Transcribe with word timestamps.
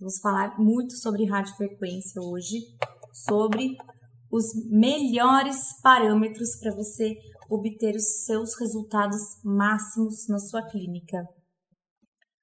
Vamos 0.00 0.18
falar 0.18 0.58
muito 0.58 0.96
sobre 0.96 1.26
radiofrequência 1.26 2.22
hoje, 2.22 2.56
sobre 3.12 3.76
os 4.32 4.46
melhores 4.64 5.78
parâmetros 5.82 6.56
para 6.58 6.74
você 6.74 7.18
obter 7.50 7.94
os 7.94 8.24
seus 8.24 8.58
resultados 8.58 9.20
máximos 9.44 10.26
na 10.26 10.38
sua 10.38 10.62
clínica. 10.62 11.28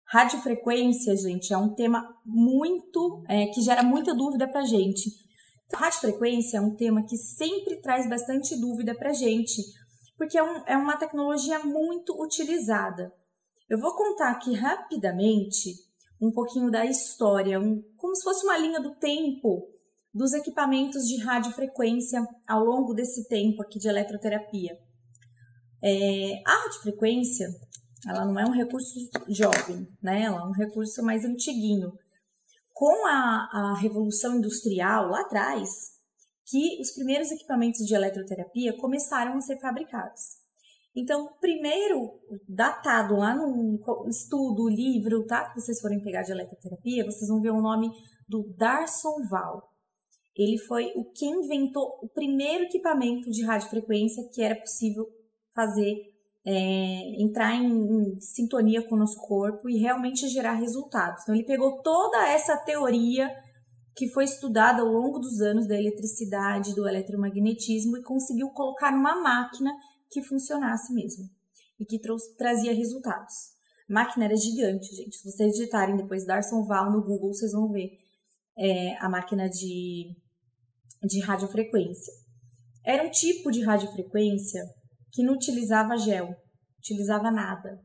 Radiofrequência, 0.06 1.18
gente, 1.18 1.52
é 1.52 1.58
um 1.58 1.74
tema 1.74 2.08
muito 2.24 3.24
é, 3.28 3.48
que 3.48 3.62
gera 3.62 3.82
muita 3.82 4.14
dúvida 4.14 4.48
para 4.48 4.64
gente. 4.64 5.10
Radiofrequência 5.74 6.60
é 6.60 6.62
um 6.62 6.76
tema 6.76 7.08
que 7.08 7.18
sempre 7.18 7.82
traz 7.82 8.08
bastante 8.08 8.56
dúvida 8.56 8.94
para 8.94 9.14
gente, 9.14 9.64
porque 10.16 10.38
é, 10.38 10.44
um, 10.44 10.64
é 10.68 10.78
uma 10.78 10.96
tecnologia 10.96 11.58
muito 11.66 12.22
utilizada. 12.22 13.12
Eu 13.68 13.80
vou 13.80 13.96
contar 13.96 14.30
aqui 14.30 14.54
rapidamente 14.54 15.87
um 16.22 16.32
pouquinho 16.32 16.72
da 16.72 16.86
história, 16.86 17.60
um, 17.60 17.82
como 17.96 18.16
se 18.16 18.24
fosse 18.24 18.46
uma 18.46 18.58
linha 18.58 18.80
do 18.80 18.96
tempo 18.96 19.68
dos 20.14 20.34
equipamentos 20.34 21.08
de 21.08 21.18
radiofrequência 21.24 22.26
ao 22.48 22.64
longo 22.64 22.94
desse 22.94 23.28
tempo 23.28 23.62
aqui 23.62 23.78
de 23.78 23.88
eletroterapia. 23.88 24.78
É, 25.84 26.42
a 26.46 26.64
radiofrequência, 26.64 27.48
ela 28.08 28.26
não 28.26 28.40
é 28.40 28.46
um 28.46 28.52
recurso 28.52 29.00
jovem, 29.30 29.88
né? 30.02 30.24
Ela 30.24 30.40
é 30.40 30.44
um 30.44 30.52
recurso 30.52 31.04
mais 31.04 31.24
antiguinho. 31.24 31.94
Com 32.74 33.06
a, 33.06 33.50
a 33.52 33.78
revolução 33.80 34.38
industrial 34.38 35.10
lá 35.10 35.22
atrás, 35.22 35.98
que 36.48 36.80
os 36.82 36.92
primeiros 36.92 37.30
equipamentos 37.30 37.86
de 37.86 37.94
eletroterapia 37.94 38.76
começaram 38.78 39.34
a 39.38 39.42
ser 39.42 39.60
fabricados. 39.60 40.37
Então, 41.00 41.30
primeiro, 41.40 42.10
datado 42.50 43.18
lá 43.18 43.36
no 43.36 43.80
estudo, 44.10 44.68
livro, 44.68 45.28
tá? 45.28 45.48
Que 45.48 45.62
vocês 45.62 45.80
forem 45.80 46.02
pegar 46.02 46.24
de 46.24 46.32
eletroterapia, 46.32 47.06
vocês 47.06 47.30
vão 47.30 47.40
ver 47.40 47.52
o 47.52 47.62
nome 47.62 47.88
do 48.28 48.52
Darson 48.58 49.22
Val. 49.30 49.62
Ele 50.36 50.58
foi 50.58 50.92
o 50.96 51.06
que 51.12 51.28
inventou 51.28 52.00
o 52.02 52.10
primeiro 52.10 52.64
equipamento 52.64 53.30
de 53.30 53.46
radiofrequência 53.46 54.28
que 54.34 54.42
era 54.42 54.56
possível 54.56 55.06
fazer 55.54 55.96
é, 56.44 57.22
entrar 57.22 57.54
em, 57.54 57.68
em, 57.68 58.20
sintonia 58.20 58.82
com 58.82 58.96
o 58.96 59.00
nosso 59.00 59.20
corpo 59.22 59.70
e 59.70 59.78
realmente 59.78 60.28
gerar 60.28 60.54
resultados. 60.54 61.22
Então, 61.22 61.36
ele 61.36 61.46
pegou 61.46 61.80
toda 61.84 62.28
essa 62.28 62.58
teoria 62.58 63.30
que 63.96 64.10
foi 64.10 64.24
estudada 64.24 64.82
ao 64.82 64.88
longo 64.88 65.20
dos 65.20 65.42
anos 65.42 65.68
da 65.68 65.76
eletricidade, 65.76 66.74
do 66.74 66.88
eletromagnetismo 66.88 67.98
e 67.98 68.04
conseguiu 68.04 68.50
colocar 68.50 68.92
numa 68.92 69.22
máquina 69.22 69.72
que 70.10 70.22
funcionasse 70.22 70.94
mesmo 70.94 71.30
e 71.80 71.86
que 71.86 72.00
trazia 72.38 72.74
resultados. 72.74 73.34
A 73.90 73.94
máquina 73.94 74.26
era 74.26 74.36
gigante, 74.36 74.96
gente. 74.96 75.16
Se 75.16 75.32
vocês 75.32 75.54
digitarem 75.54 75.96
depois 75.96 76.26
Darson 76.26 76.64
Val 76.66 76.92
no 76.92 77.02
Google, 77.02 77.34
vocês 77.34 77.52
vão 77.52 77.72
ver 77.72 77.92
é, 78.58 78.98
a 78.98 79.08
máquina 79.10 79.50
de, 79.50 80.16
de 81.04 81.20
radiofrequência. 81.22 82.14
Era 82.86 83.04
um 83.04 83.12
tipo 83.12 83.52
de 83.52 83.62
radiofrequência 83.62 84.62
que 85.12 85.24
não 85.24 85.34
utilizava 85.34 85.98
gel, 85.98 86.36
utilizava 86.80 87.32
nada. 87.32 87.82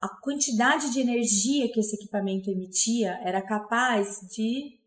A 0.00 0.08
quantidade 0.20 0.92
de 0.92 1.00
energia 1.00 1.72
que 1.72 1.80
esse 1.80 1.96
equipamento 1.96 2.50
emitia 2.50 3.18
era 3.22 3.40
capaz 3.40 4.20
de 4.34 4.78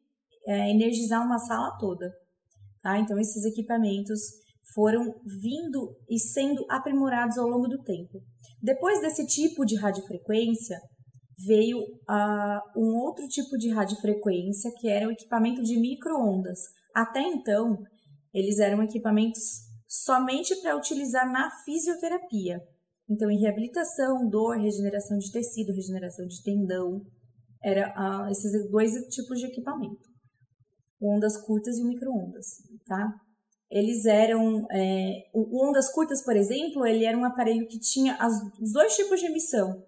é, 0.45 0.69
energizar 0.71 1.25
uma 1.25 1.39
sala 1.39 1.77
toda. 1.77 2.13
Tá? 2.81 2.99
Então, 2.99 3.19
esses 3.19 3.43
equipamentos 3.45 4.19
foram 4.73 5.15
vindo 5.25 5.95
e 6.09 6.19
sendo 6.19 6.65
aprimorados 6.69 7.37
ao 7.37 7.47
longo 7.47 7.67
do 7.67 7.81
tempo. 7.83 8.21
Depois 8.61 8.99
desse 9.01 9.25
tipo 9.25 9.65
de 9.65 9.75
radiofrequência, 9.75 10.79
veio 11.45 11.79
uh, 11.79 12.79
um 12.79 12.97
outro 12.97 13.27
tipo 13.27 13.57
de 13.57 13.69
radiofrequência, 13.69 14.71
que 14.79 14.89
era 14.89 15.07
o 15.07 15.11
equipamento 15.11 15.61
de 15.63 15.79
microondas. 15.79 16.59
Até 16.93 17.21
então, 17.21 17.77
eles 18.33 18.59
eram 18.59 18.83
equipamentos 18.83 19.41
somente 19.87 20.55
para 20.61 20.75
utilizar 20.75 21.31
na 21.31 21.49
fisioterapia. 21.63 22.59
Então, 23.09 23.31
em 23.31 23.39
reabilitação, 23.39 24.29
dor, 24.29 24.57
regeneração 24.57 25.17
de 25.17 25.31
tecido, 25.31 25.73
regeneração 25.73 26.27
de 26.27 26.43
tendão, 26.43 27.01
era 27.63 27.93
uh, 27.97 28.29
esses 28.29 28.69
dois 28.69 28.91
tipos 29.09 29.39
de 29.39 29.47
equipamento. 29.47 30.07
Ondas 31.01 31.37
curtas 31.45 31.77
e 31.77 31.83
microondas, 31.83 32.45
tá? 32.85 33.13
Eles 33.69 34.05
eram 34.05 34.65
é, 34.71 35.29
o 35.33 35.67
ondas 35.67 35.91
curtas, 35.91 36.23
por 36.23 36.35
exemplo, 36.35 36.85
ele 36.85 37.05
era 37.05 37.17
um 37.17 37.25
aparelho 37.25 37.67
que 37.67 37.79
tinha 37.79 38.15
as, 38.15 38.33
os 38.59 38.73
dois 38.73 38.95
tipos 38.95 39.19
de 39.19 39.27
emissão, 39.27 39.85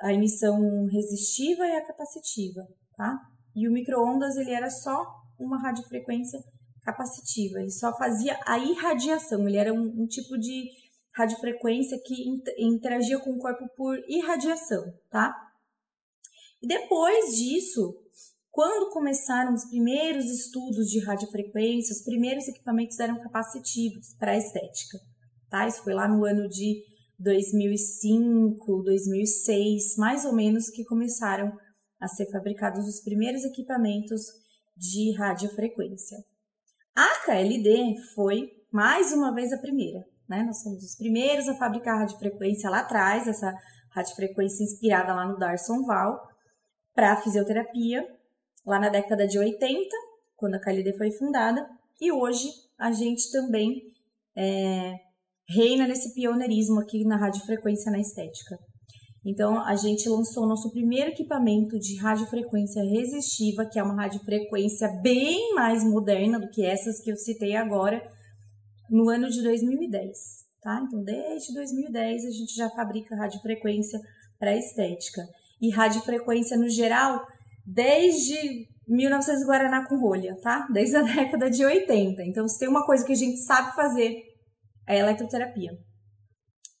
a 0.00 0.12
emissão 0.12 0.86
resistiva 0.86 1.66
e 1.66 1.76
a 1.76 1.86
capacitiva, 1.86 2.66
tá? 2.96 3.20
E 3.54 3.68
o 3.68 3.72
microondas 3.72 4.36
ele 4.36 4.50
era 4.50 4.68
só 4.68 5.06
uma 5.38 5.60
radiofrequência 5.60 6.40
capacitiva, 6.82 7.60
ele 7.60 7.70
só 7.70 7.96
fazia 7.96 8.38
a 8.46 8.58
irradiação, 8.58 9.46
ele 9.48 9.56
era 9.56 9.72
um, 9.72 10.02
um 10.02 10.06
tipo 10.06 10.36
de 10.36 10.68
radiofrequência 11.12 11.98
que 12.04 12.14
interagia 12.58 13.18
com 13.20 13.30
o 13.30 13.38
corpo 13.38 13.64
por 13.76 13.96
irradiação, 14.08 14.92
tá? 15.08 15.32
E 16.60 16.66
depois 16.66 17.36
disso, 17.36 17.94
quando 18.54 18.92
começaram 18.92 19.52
os 19.52 19.64
primeiros 19.64 20.26
estudos 20.26 20.86
de 20.86 21.04
radiofrequência, 21.04 21.92
os 21.92 22.04
primeiros 22.04 22.46
equipamentos 22.46 23.00
eram 23.00 23.20
capacitivos 23.20 24.14
para 24.16 24.30
a 24.30 24.38
estética. 24.38 24.96
Tá? 25.50 25.66
Isso 25.66 25.82
foi 25.82 25.92
lá 25.92 26.06
no 26.06 26.24
ano 26.24 26.48
de 26.48 26.80
2005, 27.18 28.82
2006, 28.84 29.96
mais 29.98 30.24
ou 30.24 30.32
menos, 30.32 30.70
que 30.70 30.84
começaram 30.84 31.52
a 32.00 32.06
ser 32.06 32.30
fabricados 32.30 32.86
os 32.86 33.00
primeiros 33.00 33.44
equipamentos 33.44 34.22
de 34.76 35.10
radiofrequência. 35.16 36.18
A 36.94 37.24
KLD 37.26 37.96
foi 38.14 38.52
mais 38.70 39.12
uma 39.12 39.34
vez 39.34 39.52
a 39.52 39.58
primeira, 39.58 40.04
né? 40.28 40.44
Nós 40.44 40.62
somos 40.62 40.84
os 40.84 40.94
primeiros 40.94 41.48
a 41.48 41.56
fabricar 41.56 41.98
radiofrequência 41.98 42.70
lá 42.70 42.80
atrás, 42.80 43.26
essa 43.26 43.52
radiofrequência 43.90 44.62
inspirada 44.62 45.12
lá 45.12 45.26
no 45.26 45.38
Darson 45.38 45.84
Val 45.84 46.20
para 46.94 47.20
fisioterapia 47.20 48.13
lá 48.66 48.78
na 48.78 48.88
década 48.88 49.26
de 49.26 49.38
80, 49.38 49.88
quando 50.36 50.54
a 50.54 50.60
KLD 50.60 50.96
foi 50.96 51.10
fundada, 51.10 51.68
e 52.00 52.10
hoje 52.10 52.48
a 52.78 52.92
gente 52.92 53.30
também 53.30 53.82
é, 54.36 54.94
reina 55.48 55.86
nesse 55.86 56.14
pioneirismo 56.14 56.80
aqui 56.80 57.04
na 57.04 57.16
radiofrequência 57.16 57.90
na 57.90 58.00
estética. 58.00 58.58
Então, 59.24 59.58
a 59.64 59.74
gente 59.74 60.06
lançou 60.08 60.46
nosso 60.46 60.70
primeiro 60.70 61.10
equipamento 61.10 61.78
de 61.78 61.96
radiofrequência 61.96 62.82
resistiva, 62.82 63.64
que 63.64 63.78
é 63.78 63.82
uma 63.82 63.94
radiofrequência 63.94 64.88
bem 65.02 65.54
mais 65.54 65.82
moderna 65.82 66.38
do 66.38 66.50
que 66.50 66.64
essas 66.64 67.00
que 67.00 67.10
eu 67.10 67.16
citei 67.16 67.56
agora, 67.56 68.02
no 68.90 69.08
ano 69.08 69.30
de 69.30 69.42
2010, 69.42 70.18
tá? 70.60 70.84
Então, 70.86 71.02
desde 71.02 71.54
2010 71.54 72.26
a 72.26 72.30
gente 72.30 72.54
já 72.54 72.68
fabrica 72.68 73.16
radiofrequência 73.16 73.98
para 74.38 74.54
estética. 74.54 75.26
E 75.60 75.70
radiofrequência 75.70 76.58
no 76.58 76.68
geral 76.68 77.26
desde 77.64 78.68
1900 78.86 79.44
Guaraná 79.44 79.86
com 79.86 79.98
rolha, 79.98 80.38
tá? 80.42 80.66
Desde 80.72 80.96
a 80.96 81.02
década 81.02 81.50
de 81.50 81.64
80. 81.64 82.22
Então, 82.24 82.46
se 82.48 82.58
tem 82.58 82.68
uma 82.68 82.84
coisa 82.84 83.04
que 83.04 83.12
a 83.12 83.16
gente 83.16 83.38
sabe 83.38 83.74
fazer, 83.74 84.22
é 84.86 84.98
eletroterapia. 84.98 85.72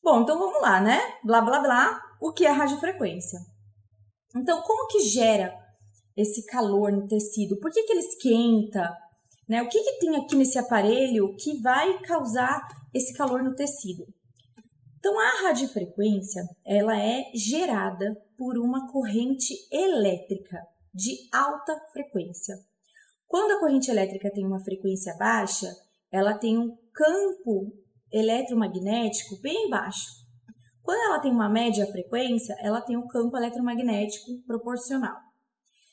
Bom, 0.02 0.20
então 0.20 0.38
vamos 0.38 0.60
lá, 0.60 0.80
né? 0.80 1.00
Blá, 1.24 1.40
blá, 1.40 1.60
blá. 1.60 2.00
O 2.20 2.32
que 2.32 2.44
é 2.44 2.50
radiofrequência? 2.50 3.38
Então, 4.36 4.60
como 4.62 4.88
que 4.88 5.00
gera 5.00 5.54
esse 6.16 6.44
calor 6.46 6.92
no 6.92 7.06
tecido? 7.06 7.58
Por 7.58 7.70
que, 7.70 7.82
que 7.82 7.92
ele 7.92 8.00
esquenta? 8.00 8.90
Né? 9.48 9.62
O 9.62 9.68
que, 9.68 9.82
que 9.82 9.98
tem 10.00 10.16
aqui 10.16 10.36
nesse 10.36 10.58
aparelho 10.58 11.34
que 11.36 11.60
vai 11.60 11.98
causar 12.00 12.66
esse 12.92 13.14
calor 13.14 13.42
no 13.42 13.54
tecido? 13.54 14.04
Então, 14.98 15.18
a 15.18 15.42
radiofrequência, 15.42 16.42
ela 16.64 16.98
é 16.98 17.30
gerada 17.34 18.16
por 18.36 18.58
uma 18.58 18.90
corrente 18.90 19.54
elétrica 19.70 20.60
de 20.94 21.28
alta 21.32 21.74
frequência. 21.92 22.54
Quando 23.26 23.52
a 23.52 23.60
corrente 23.60 23.90
elétrica 23.90 24.30
tem 24.30 24.46
uma 24.46 24.62
frequência 24.62 25.14
baixa, 25.16 25.66
ela 26.10 26.38
tem 26.38 26.56
um 26.56 26.76
campo 26.92 27.72
eletromagnético 28.12 29.40
bem 29.40 29.68
baixo. 29.68 30.24
Quando 30.82 31.00
ela 31.00 31.18
tem 31.18 31.32
uma 31.32 31.48
média 31.48 31.86
frequência, 31.86 32.54
ela 32.60 32.80
tem 32.80 32.96
um 32.96 33.08
campo 33.08 33.36
eletromagnético 33.36 34.40
proporcional. 34.46 35.16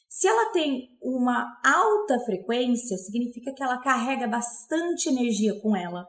Se 0.08 0.28
ela 0.28 0.52
tem 0.52 0.90
uma 1.02 1.60
alta 1.64 2.20
frequência, 2.20 2.98
significa 2.98 3.54
que 3.54 3.64
ela 3.64 3.82
carrega 3.82 4.28
bastante 4.28 5.08
energia 5.08 5.60
com 5.62 5.76
ela. 5.76 6.06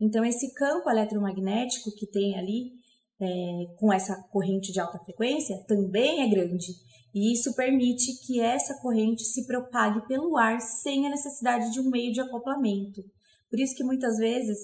Então, 0.00 0.24
esse 0.24 0.52
campo 0.52 0.90
eletromagnético 0.90 1.94
que 1.96 2.06
tem 2.06 2.36
ali 2.36 2.72
é, 3.20 3.66
com 3.78 3.92
essa 3.92 4.20
corrente 4.24 4.72
de 4.72 4.80
alta 4.80 4.98
frequência 4.98 5.56
também 5.68 6.22
é 6.22 6.28
grande. 6.28 6.66
E 7.14 7.32
isso 7.32 7.54
permite 7.54 8.26
que 8.26 8.40
essa 8.40 8.74
corrente 8.82 9.22
se 9.22 9.46
propague 9.46 10.06
pelo 10.08 10.36
ar 10.36 10.60
sem 10.60 11.06
a 11.06 11.10
necessidade 11.10 11.70
de 11.72 11.80
um 11.80 11.88
meio 11.88 12.12
de 12.12 12.20
acoplamento. 12.20 13.02
Por 13.48 13.60
isso 13.60 13.76
que 13.76 13.84
muitas 13.84 14.16
vezes 14.16 14.58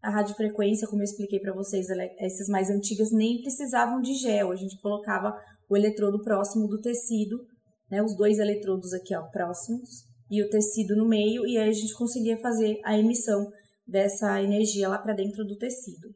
a 0.00 0.10
radiofrequência, 0.10 0.86
como 0.86 1.02
eu 1.02 1.04
expliquei 1.04 1.40
para 1.40 1.52
vocês, 1.52 1.88
essas 2.18 2.48
mais 2.48 2.70
antigas 2.70 3.10
nem 3.10 3.40
precisavam 3.40 4.00
de 4.00 4.14
gel. 4.14 4.52
A 4.52 4.56
gente 4.56 4.80
colocava 4.80 5.36
o 5.68 5.76
eletrodo 5.76 6.22
próximo 6.22 6.68
do 6.68 6.80
tecido 6.80 7.44
né, 7.90 8.02
os 8.02 8.16
dois 8.16 8.38
eletrodos 8.38 8.92
aqui 8.92 9.14
ó, 9.14 9.22
próximos 9.30 10.04
e 10.30 10.42
o 10.42 10.50
tecido 10.50 10.96
no 10.96 11.08
meio, 11.08 11.46
e 11.46 11.56
aí 11.56 11.68
a 11.68 11.72
gente 11.72 11.94
conseguia 11.94 12.36
fazer 12.38 12.80
a 12.84 12.98
emissão 12.98 13.48
dessa 13.86 14.42
energia 14.42 14.88
lá 14.88 14.98
para 14.98 15.14
dentro 15.14 15.44
do 15.44 15.56
tecido. 15.56 16.08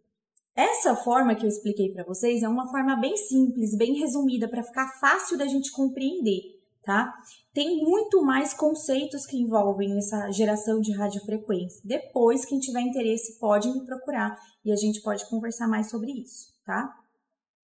Essa 0.90 1.04
forma 1.04 1.36
que 1.36 1.44
eu 1.44 1.48
expliquei 1.48 1.92
para 1.92 2.02
vocês 2.02 2.42
é 2.42 2.48
uma 2.48 2.68
forma 2.68 2.96
bem 2.96 3.16
simples, 3.16 3.76
bem 3.76 3.94
resumida, 3.94 4.48
para 4.48 4.64
ficar 4.64 4.88
fácil 4.98 5.38
da 5.38 5.46
gente 5.46 5.70
compreender, 5.70 6.40
tá? 6.82 7.14
Tem 7.54 7.76
muito 7.76 8.20
mais 8.24 8.52
conceitos 8.52 9.24
que 9.24 9.36
envolvem 9.36 9.96
essa 9.96 10.32
geração 10.32 10.80
de 10.80 10.90
radiofrequência. 10.92 11.80
Depois, 11.84 12.44
quem 12.44 12.58
tiver 12.58 12.80
interesse 12.80 13.38
pode 13.38 13.70
me 13.70 13.86
procurar 13.86 14.36
e 14.64 14.72
a 14.72 14.74
gente 14.74 15.00
pode 15.00 15.30
conversar 15.30 15.68
mais 15.68 15.88
sobre 15.88 16.10
isso, 16.10 16.52
tá? 16.66 16.92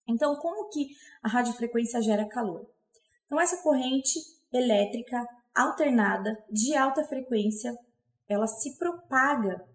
Então, 0.09 0.37
como 0.37 0.69
que 0.69 0.87
a 1.21 1.29
radiofrequência 1.29 2.01
gera 2.01 2.29
calor? 2.29 2.65
Então, 3.25 3.41
essa 3.41 3.61
corrente 3.61 4.21
elétrica 4.53 5.27
alternada 5.53 6.39
de 6.49 6.77
alta 6.77 7.03
frequência, 7.03 7.77
ela 8.29 8.47
se 8.47 8.79
propaga 8.79 9.67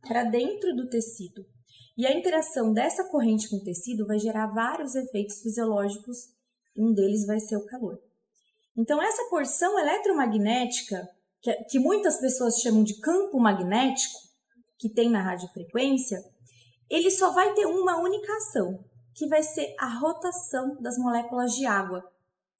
para 0.00 0.24
dentro 0.24 0.74
do 0.74 0.88
tecido. 0.88 1.44
E 1.98 2.06
a 2.06 2.16
interação 2.16 2.72
dessa 2.72 3.02
corrente 3.02 3.50
com 3.50 3.56
o 3.56 3.64
tecido 3.64 4.06
vai 4.06 4.20
gerar 4.20 4.46
vários 4.46 4.94
efeitos 4.94 5.42
fisiológicos, 5.42 6.28
um 6.76 6.94
deles 6.94 7.26
vai 7.26 7.40
ser 7.40 7.56
o 7.56 7.66
calor. 7.66 8.00
Então, 8.76 9.02
essa 9.02 9.28
porção 9.28 9.76
eletromagnética, 9.76 11.08
que, 11.42 11.52
que 11.64 11.78
muitas 11.80 12.20
pessoas 12.20 12.60
chamam 12.60 12.84
de 12.84 13.00
campo 13.00 13.40
magnético, 13.40 14.16
que 14.78 14.88
tem 14.88 15.10
na 15.10 15.20
radiofrequência, 15.20 16.22
ele 16.88 17.10
só 17.10 17.32
vai 17.32 17.52
ter 17.54 17.66
uma 17.66 17.98
única 17.98 18.32
ação, 18.36 18.78
que 19.12 19.26
vai 19.26 19.42
ser 19.42 19.74
a 19.76 19.98
rotação 19.98 20.80
das 20.80 20.96
moléculas 20.98 21.52
de 21.52 21.66
água. 21.66 22.08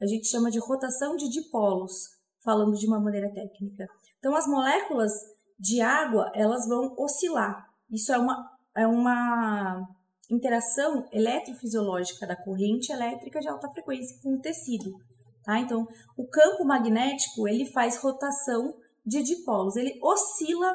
A 0.01 0.07
gente 0.07 0.27
chama 0.27 0.51
de 0.51 0.59
rotação 0.59 1.15
de 1.15 1.29
dipolos, 1.29 2.09
falando 2.43 2.77
de 2.77 2.89
uma 2.89 2.99
maneira 2.99 3.33
técnica. 3.33 3.87
Então, 4.19 4.35
as 4.35 4.49
moléculas 4.49 5.13
de 5.57 5.81
água, 5.81 6.33
elas 6.35 6.67
vão 6.67 6.93
oscilar. 6.99 7.69
Isso 7.89 8.13
é 8.13 8.19
uma, 8.19 8.58
é 8.79 8.87
uma 8.87 9.89
interação 10.31 11.09
eletrofisiológica 11.13 12.27
da 12.27 12.37
corrente 12.37 12.93
elétrica 12.93 13.41
de 13.41 13.49
alta 13.49 13.69
frequência 13.71 14.17
com 14.23 14.35
o 14.35 14.41
tecido. 14.41 14.95
Tá? 15.43 15.59
Então, 15.59 15.89
o 16.17 16.29
campo 16.29 16.65
magnético, 16.65 17.49
ele 17.49 17.67
faz 17.67 17.97
rotação 17.97 18.77
de 19.05 19.23
dipolos, 19.23 19.75
ele 19.75 19.99
oscila, 20.03 20.73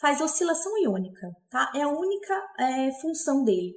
faz 0.00 0.20
oscilação 0.20 0.78
iônica, 0.78 1.30
tá? 1.50 1.72
É 1.74 1.82
a 1.82 1.88
única 1.88 2.34
é, 2.58 2.92
função 3.00 3.44
dele. 3.44 3.74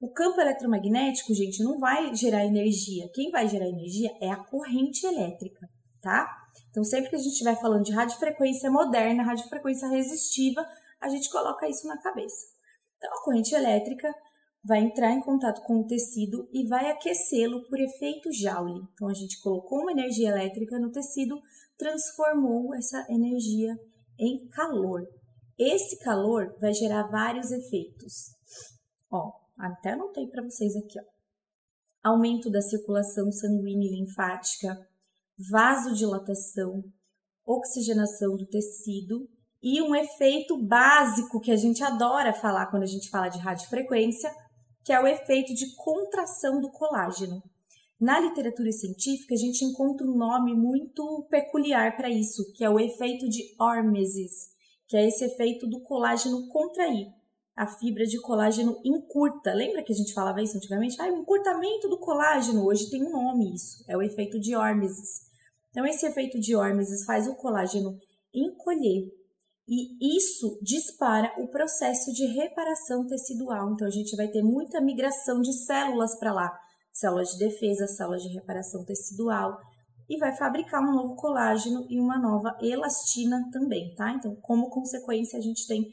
O 0.00 0.10
campo 0.10 0.40
eletromagnético, 0.40 1.32
gente, 1.34 1.62
não 1.62 1.78
vai 1.78 2.14
gerar 2.14 2.44
energia. 2.44 3.08
Quem 3.14 3.30
vai 3.30 3.48
gerar 3.48 3.68
energia 3.68 4.10
é 4.20 4.30
a 4.30 4.36
corrente 4.36 5.06
elétrica, 5.06 5.68
tá? 6.02 6.28
Então, 6.70 6.84
sempre 6.84 7.10
que 7.10 7.16
a 7.16 7.18
gente 7.18 7.32
estiver 7.32 7.58
falando 7.60 7.84
de 7.84 7.92
radiofrequência 7.92 8.70
moderna, 8.70 9.22
radiofrequência 9.22 9.88
resistiva, 9.88 10.66
a 11.00 11.08
gente 11.08 11.30
coloca 11.30 11.68
isso 11.68 11.86
na 11.86 11.96
cabeça. 11.98 12.57
Então, 12.98 13.10
a 13.10 13.24
corrente 13.24 13.54
elétrica 13.54 14.12
vai 14.64 14.80
entrar 14.80 15.12
em 15.12 15.20
contato 15.20 15.62
com 15.62 15.80
o 15.80 15.86
tecido 15.86 16.48
e 16.52 16.66
vai 16.66 16.90
aquecê-lo 16.90 17.66
por 17.68 17.80
efeito 17.80 18.32
Joule. 18.32 18.82
Então, 18.92 19.08
a 19.08 19.14
gente 19.14 19.40
colocou 19.40 19.80
uma 19.80 19.92
energia 19.92 20.28
elétrica 20.28 20.78
no 20.78 20.90
tecido, 20.90 21.40
transformou 21.78 22.74
essa 22.74 23.06
energia 23.08 23.74
em 24.18 24.48
calor. 24.48 25.06
Esse 25.56 25.98
calor 26.00 26.56
vai 26.60 26.74
gerar 26.74 27.08
vários 27.08 27.50
efeitos. 27.50 28.34
Ó, 29.10 29.32
até 29.56 29.92
anotei 29.92 30.26
para 30.26 30.42
vocês 30.42 30.76
aqui, 30.76 30.98
ó. 31.00 32.10
Aumento 32.10 32.50
da 32.50 32.60
circulação 32.60 33.30
sanguínea 33.32 33.88
e 33.88 34.00
linfática, 34.00 34.76
vasodilatação, 35.50 36.82
oxigenação 37.44 38.36
do 38.36 38.46
tecido 38.46 39.28
e 39.62 39.82
um 39.82 39.94
efeito 39.94 40.56
básico 40.56 41.40
que 41.40 41.50
a 41.50 41.56
gente 41.56 41.82
adora 41.82 42.32
falar 42.32 42.66
quando 42.66 42.84
a 42.84 42.86
gente 42.86 43.10
fala 43.10 43.28
de 43.28 43.38
radiofrequência, 43.38 44.30
que 44.84 44.92
é 44.92 45.00
o 45.00 45.06
efeito 45.06 45.54
de 45.54 45.74
contração 45.76 46.60
do 46.60 46.70
colágeno. 46.70 47.42
Na 48.00 48.20
literatura 48.20 48.70
científica, 48.70 49.34
a 49.34 49.38
gente 49.38 49.64
encontra 49.64 50.06
um 50.06 50.16
nome 50.16 50.54
muito 50.54 51.26
peculiar 51.28 51.96
para 51.96 52.08
isso, 52.08 52.52
que 52.54 52.64
é 52.64 52.70
o 52.70 52.78
efeito 52.78 53.28
de 53.28 53.42
Hormesis, 53.58 54.50
que 54.86 54.96
é 54.96 55.06
esse 55.06 55.24
efeito 55.24 55.66
do 55.66 55.82
colágeno 55.82 56.48
contrair 56.48 57.08
a 57.58 57.66
fibra 57.66 58.06
de 58.06 58.20
colágeno 58.20 58.80
encurta. 58.84 59.52
Lembra 59.52 59.82
que 59.82 59.92
a 59.92 59.96
gente 59.96 60.14
falava 60.14 60.40
isso 60.40 60.56
antigamente? 60.56 60.94
Ah, 61.00 61.06
o 61.12 61.16
encurtamento 61.16 61.88
do 61.88 61.98
colágeno. 61.98 62.64
Hoje 62.64 62.88
tem 62.88 63.04
um 63.04 63.10
nome 63.10 63.52
isso. 63.52 63.84
É 63.88 63.96
o 63.96 64.02
efeito 64.02 64.38
de 64.38 64.54
Hormesis. 64.54 65.26
Então, 65.70 65.84
esse 65.84 66.06
efeito 66.06 66.38
de 66.38 66.54
Hormesis 66.54 67.04
faz 67.04 67.26
o 67.26 67.34
colágeno 67.34 67.98
encolher. 68.32 69.12
E 69.68 70.16
isso 70.16 70.58
dispara 70.62 71.30
o 71.36 71.46
processo 71.46 72.10
de 72.10 72.24
reparação 72.24 73.06
tecidual. 73.06 73.70
Então, 73.70 73.86
a 73.86 73.90
gente 73.90 74.16
vai 74.16 74.26
ter 74.28 74.42
muita 74.42 74.80
migração 74.80 75.42
de 75.42 75.52
células 75.52 76.18
para 76.18 76.32
lá. 76.32 76.58
Células 76.90 77.32
de 77.32 77.38
defesa, 77.38 77.86
células 77.86 78.22
de 78.22 78.32
reparação 78.32 78.82
tecidual. 78.86 79.58
E 80.08 80.16
vai 80.16 80.34
fabricar 80.34 80.82
um 80.82 80.94
novo 80.94 81.16
colágeno 81.16 81.86
e 81.90 82.00
uma 82.00 82.18
nova 82.18 82.56
elastina 82.62 83.46
também, 83.52 83.94
tá? 83.94 84.10
Então, 84.12 84.34
como 84.36 84.70
consequência, 84.70 85.38
a 85.38 85.42
gente 85.42 85.66
tem 85.66 85.86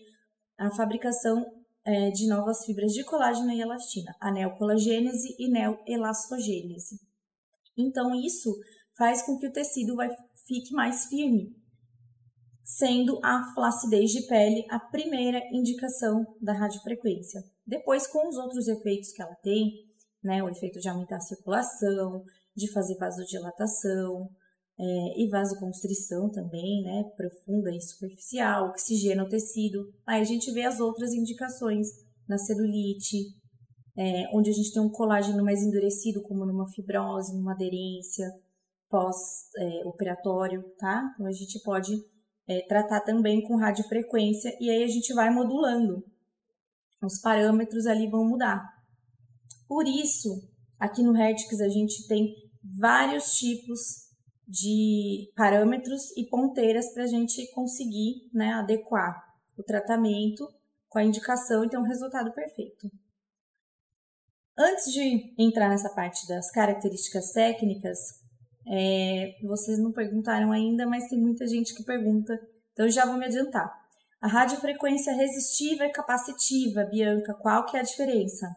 a 0.57 0.71
fabricação 0.71 1.45
é, 1.85 2.11
de 2.11 2.29
novas 2.29 2.63
fibras 2.65 2.93
de 2.93 3.03
colágeno 3.03 3.51
e 3.51 3.59
elastina, 3.59 4.15
a 4.21 4.31
neocolagênese 4.31 5.35
e 5.37 5.49
neoelastogênese. 5.49 6.95
Então, 7.77 8.15
isso 8.15 8.55
faz 8.97 9.21
com 9.21 9.37
que 9.37 9.47
o 9.47 9.51
tecido 9.51 9.97
vai, 9.97 10.09
fique 10.47 10.73
mais 10.73 11.07
firme, 11.07 11.53
sendo 12.65 13.19
a 13.23 13.53
flacidez 13.53 14.09
de 14.09 14.23
pele 14.23 14.65
a 14.71 14.79
primeira 14.79 15.39
indicação 15.53 16.25
da 16.41 16.51
radiofrequência. 16.51 17.43
Depois, 17.65 18.07
com 18.07 18.27
os 18.27 18.37
outros 18.37 18.67
efeitos 18.67 19.11
que 19.11 19.21
ela 19.21 19.35
tem, 19.35 19.71
né, 20.23 20.43
o 20.43 20.49
efeito 20.49 20.79
de 20.79 20.89
aumentar 20.89 21.17
a 21.17 21.21
circulação, 21.21 22.23
de 22.55 22.71
fazer 22.73 22.97
vasodilatação, 22.97 24.27
é, 24.77 25.21
e 25.21 25.29
vasoconstrição 25.29 26.29
também, 26.31 26.81
né, 26.81 27.03
profunda 27.15 27.69
e 27.69 27.79
superficial, 27.79 28.69
oxigena 28.69 29.23
o 29.23 29.29
tecido. 29.29 29.93
Aí 30.05 30.19
a 30.19 30.25
gente 30.25 30.51
vê 30.51 30.63
as 30.63 30.79
outras 30.79 31.13
indicações 31.13 31.87
na 32.27 32.37
celulite, 32.37 33.17
é, 33.95 34.25
onde 34.33 34.49
a 34.49 34.53
gente 34.53 34.73
tem 34.73 34.81
um 34.81 34.89
colágeno 34.89 35.43
mais 35.43 35.61
endurecido, 35.61 36.21
como 36.23 36.45
numa 36.45 36.67
fibrose, 36.69 37.37
numa 37.37 37.53
aderência 37.53 38.27
pós-operatório, 38.89 40.61
é, 40.61 40.75
tá? 40.79 41.11
Então 41.13 41.27
a 41.27 41.31
gente 41.31 41.61
pode 41.63 41.95
é, 42.47 42.61
tratar 42.67 43.01
também 43.01 43.41
com 43.41 43.55
radiofrequência 43.55 44.55
e 44.59 44.69
aí 44.69 44.83
a 44.83 44.87
gente 44.87 45.13
vai 45.13 45.29
modulando. 45.29 46.03
Os 47.01 47.19
parâmetros 47.19 47.85
ali 47.85 48.07
vão 48.09 48.25
mudar. 48.25 48.63
Por 49.67 49.87
isso, 49.87 50.47
aqui 50.79 51.03
no 51.03 51.11
Hertz 51.11 51.59
a 51.59 51.69
gente 51.69 52.07
tem 52.07 52.35
vários 52.77 53.35
tipos 53.37 54.05
de 54.47 55.31
parâmetros 55.35 56.15
e 56.15 56.23
ponteiras 56.23 56.93
para 56.93 57.03
a 57.03 57.07
gente 57.07 57.51
conseguir 57.51 58.29
né, 58.33 58.53
adequar 58.53 59.23
o 59.57 59.63
tratamento 59.63 60.47
com 60.87 60.99
a 60.99 61.03
indicação 61.03 61.65
e 61.65 61.69
ter 61.69 61.77
um 61.77 61.83
resultado 61.83 62.31
perfeito. 62.31 62.89
Antes 64.57 64.93
de 64.93 65.33
entrar 65.37 65.69
nessa 65.69 65.89
parte 65.89 66.27
das 66.27 66.49
características 66.51 67.31
técnicas, 67.31 68.23
é, 68.67 69.35
vocês 69.43 69.77
não 69.79 69.91
perguntaram 69.91 70.51
ainda, 70.51 70.85
mas 70.85 71.07
tem 71.07 71.19
muita 71.19 71.45
gente 71.47 71.75
que 71.75 71.83
pergunta, 71.83 72.39
então 72.73 72.89
já 72.89 73.05
vou 73.05 73.17
me 73.17 73.25
adiantar. 73.25 73.71
A 74.21 74.27
radiofrequência 74.27 75.13
resistiva 75.13 75.85
e 75.85 75.91
capacitiva, 75.91 76.85
Bianca, 76.85 77.33
qual 77.35 77.65
que 77.65 77.77
é 77.77 77.81
a 77.81 77.83
diferença? 77.83 78.47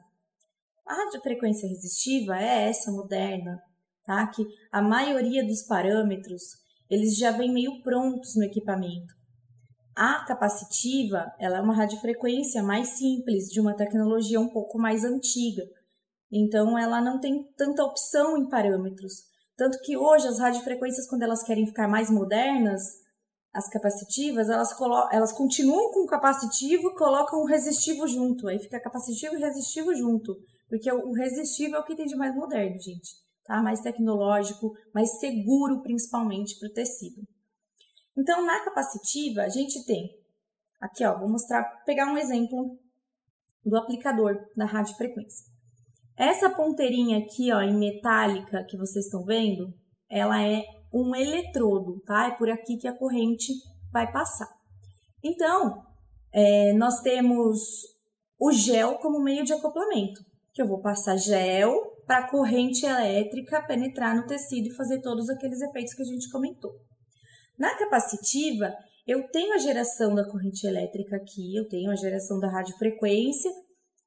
A 0.87 0.95
radiofrequência 0.95 1.69
resistiva 1.69 2.39
é 2.39 2.69
essa 2.69 2.91
moderna, 2.91 3.63
tá? 4.07 4.27
Que 4.29 4.47
a 4.73 4.81
maioria 4.81 5.47
dos 5.47 5.63
parâmetros 5.63 6.43
eles 6.91 7.17
já 7.17 7.31
vêm 7.31 7.53
meio 7.53 7.83
prontos 7.83 8.35
no 8.35 8.45
equipamento. 8.45 9.15
A 9.95 10.25
capacitiva, 10.25 11.31
ela 11.39 11.59
é 11.59 11.61
uma 11.61 11.75
radiofrequência 11.75 12.63
mais 12.63 12.91
simples, 12.97 13.49
de 13.49 13.61
uma 13.61 13.77
tecnologia 13.77 14.41
um 14.41 14.49
pouco 14.49 14.79
mais 14.79 15.05
antiga. 15.05 15.65
Então, 16.33 16.79
ela 16.79 17.01
não 17.01 17.21
tem 17.21 17.43
tanta 17.57 17.85
opção 17.85 18.39
em 18.39 18.49
parâmetros. 18.49 19.25
Tanto 19.59 19.79
que 19.83 19.95
hoje 19.95 20.27
as 20.27 20.39
radiofrequências, 20.39 21.07
quando 21.07 21.25
elas 21.25 21.43
querem 21.43 21.67
ficar 21.67 21.87
mais 21.87 22.09
modernas, 22.09 22.83
as 23.53 23.69
capacitivas, 23.69 24.49
elas, 24.49 24.75
elas 25.13 25.33
continuam 25.33 25.93
com 25.93 26.05
o 26.05 26.07
capacitivo 26.07 26.89
e 26.89 26.95
colocam 26.95 27.41
o 27.41 27.47
resistivo 27.47 28.09
junto. 28.09 28.49
Aí 28.49 28.59
fica 28.59 28.81
capacitivo 28.81 29.35
e 29.35 29.41
resistivo 29.41 29.95
junto. 29.95 30.35
Porque 30.67 30.91
o 30.91 31.13
resistivo 31.13 31.77
é 31.77 31.79
o 31.79 31.85
que 31.85 31.95
tem 31.95 32.07
de 32.07 32.17
mais 32.17 32.35
moderno, 32.35 32.81
gente 32.81 33.29
tá? 33.49 33.63
mais 33.63 33.81
tecnológico, 33.81 34.77
mais 34.95 35.19
seguro 35.19 35.83
principalmente 35.83 36.59
para 36.59 36.69
o 36.69 36.73
tecido. 36.73 37.27
Então, 38.17 38.45
na 38.45 38.63
capacitiva, 38.65 39.43
a 39.43 39.49
gente 39.49 39.85
tem, 39.87 40.15
aqui 40.79 41.05
ó, 41.05 41.19
vou 41.19 41.29
mostrar, 41.29 41.65
pegar 41.85 42.13
um 42.13 42.19
exemplo 42.19 42.79
do 43.65 43.77
aplicador 43.77 44.39
da 44.55 44.67
radiofrequência. 44.67 45.47
Essa 46.19 46.51
ponteirinha 46.51 47.19
aqui 47.19 47.53
ó, 47.53 47.63
em 47.63 47.79
metálica 47.79 48.65
que 48.65 48.77
vocês 48.77 49.05
estão 49.05 49.25
vendo, 49.25 49.73
ela 50.11 50.43
é 50.43 50.65
um 50.93 51.15
eletrodo, 51.15 52.01
tá? 52.01 52.27
É 52.27 52.31
por 52.33 52.51
aqui 52.51 52.77
que 52.77 52.89
a 52.89 52.97
corrente 52.97 53.53
vai 53.93 54.11
passar. 54.11 54.49
Então, 55.23 55.85
é, 56.33 56.73
nós 56.73 57.01
temos 57.03 57.61
o 58.37 58.51
gel 58.51 58.97
como 58.99 59.23
meio 59.23 59.45
de 59.45 59.53
acoplamento, 59.53 60.21
que 60.53 60.61
eu 60.61 60.67
vou 60.67 60.81
passar 60.81 61.17
gel 61.17 61.73
para 62.05 62.19
a 62.19 62.31
corrente 62.31 62.85
elétrica 62.85 63.63
penetrar 63.63 64.17
no 64.17 64.27
tecido 64.27 64.69
e 64.69 64.75
fazer 64.75 65.01
todos 65.01 65.31
aqueles 65.31 65.61
efeitos 65.61 65.95
que 65.95 66.03
a 66.03 66.07
gente 66.07 66.31
comentou. 66.31 66.73
Na 67.57 67.77
capacitiva, 67.77 68.75
eu 69.07 69.29
tenho 69.29 69.55
a 69.55 69.59
geração 69.59 70.15
da 70.15 70.29
corrente 70.29 70.67
elétrica 70.67 71.17
aqui, 71.17 71.55
eu 71.55 71.69
tenho 71.69 71.91
a 71.91 71.97
geração 71.97 72.41
da 72.41 72.49
radiofrequência 72.49 73.53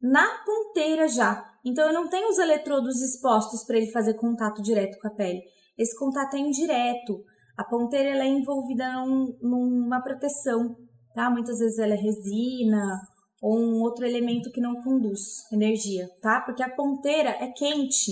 na 0.02 0.44
ponteira 0.72 1.08
já. 1.08 1.46
Então 1.64 1.86
eu 1.88 1.94
não 1.94 2.10
tenho 2.10 2.30
os 2.30 2.40
eletrodos 2.40 3.02
expostos 3.02 3.64
para 3.64 3.78
ele 3.78 3.92
fazer 3.92 4.16
contato 4.16 4.62
direto 4.62 5.00
com 5.00 5.08
a 5.08 5.12
pele. 5.12 5.42
Esse 5.78 5.98
contato 5.98 6.36
é 6.36 6.40
indireto. 6.40 7.24
A 7.58 7.64
ponteira 7.64 8.10
ela 8.10 8.24
é 8.24 8.28
envolvida 8.28 8.92
num, 8.94 9.38
numa 9.42 10.02
proteção, 10.02 10.76
tá? 11.14 11.30
Muitas 11.30 11.60
vezes 11.60 11.78
ela 11.78 11.94
é 11.94 11.98
resina 11.98 13.00
ou 13.42 13.58
um 13.60 13.82
outro 13.82 14.06
elemento 14.06 14.52
que 14.52 14.62
não 14.62 14.82
conduz 14.82 15.20
energia, 15.52 16.08
tá? 16.22 16.42
Porque 16.42 16.64
a 16.64 16.74
ponteira 16.74 17.30
é 17.30 17.48
quente. 17.48 18.12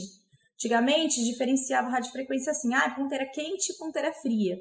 Antigamente 0.56 1.24
diferenciava 1.24 1.88
a 1.88 1.92
radiofrequência 1.92 2.52
assim, 2.52 2.74
ah, 2.74 2.94
ponteira 2.96 3.26
quente 3.32 3.72
e 3.72 3.78
ponteira 3.78 4.12
fria. 4.14 4.58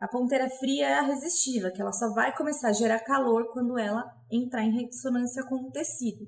A 0.00 0.08
ponteira 0.08 0.48
fria 0.48 0.86
é 0.86 0.94
a 0.94 1.02
resistiva, 1.02 1.70
que 1.70 1.82
ela 1.82 1.92
só 1.92 2.12
vai 2.14 2.34
começar 2.34 2.68
a 2.68 2.72
gerar 2.72 3.00
calor 3.00 3.52
quando 3.52 3.76
ela 3.76 4.04
entrar 4.30 4.62
em 4.62 4.72
ressonância 4.72 5.44
com 5.44 5.56
o 5.56 5.70
tecido. 5.70 6.24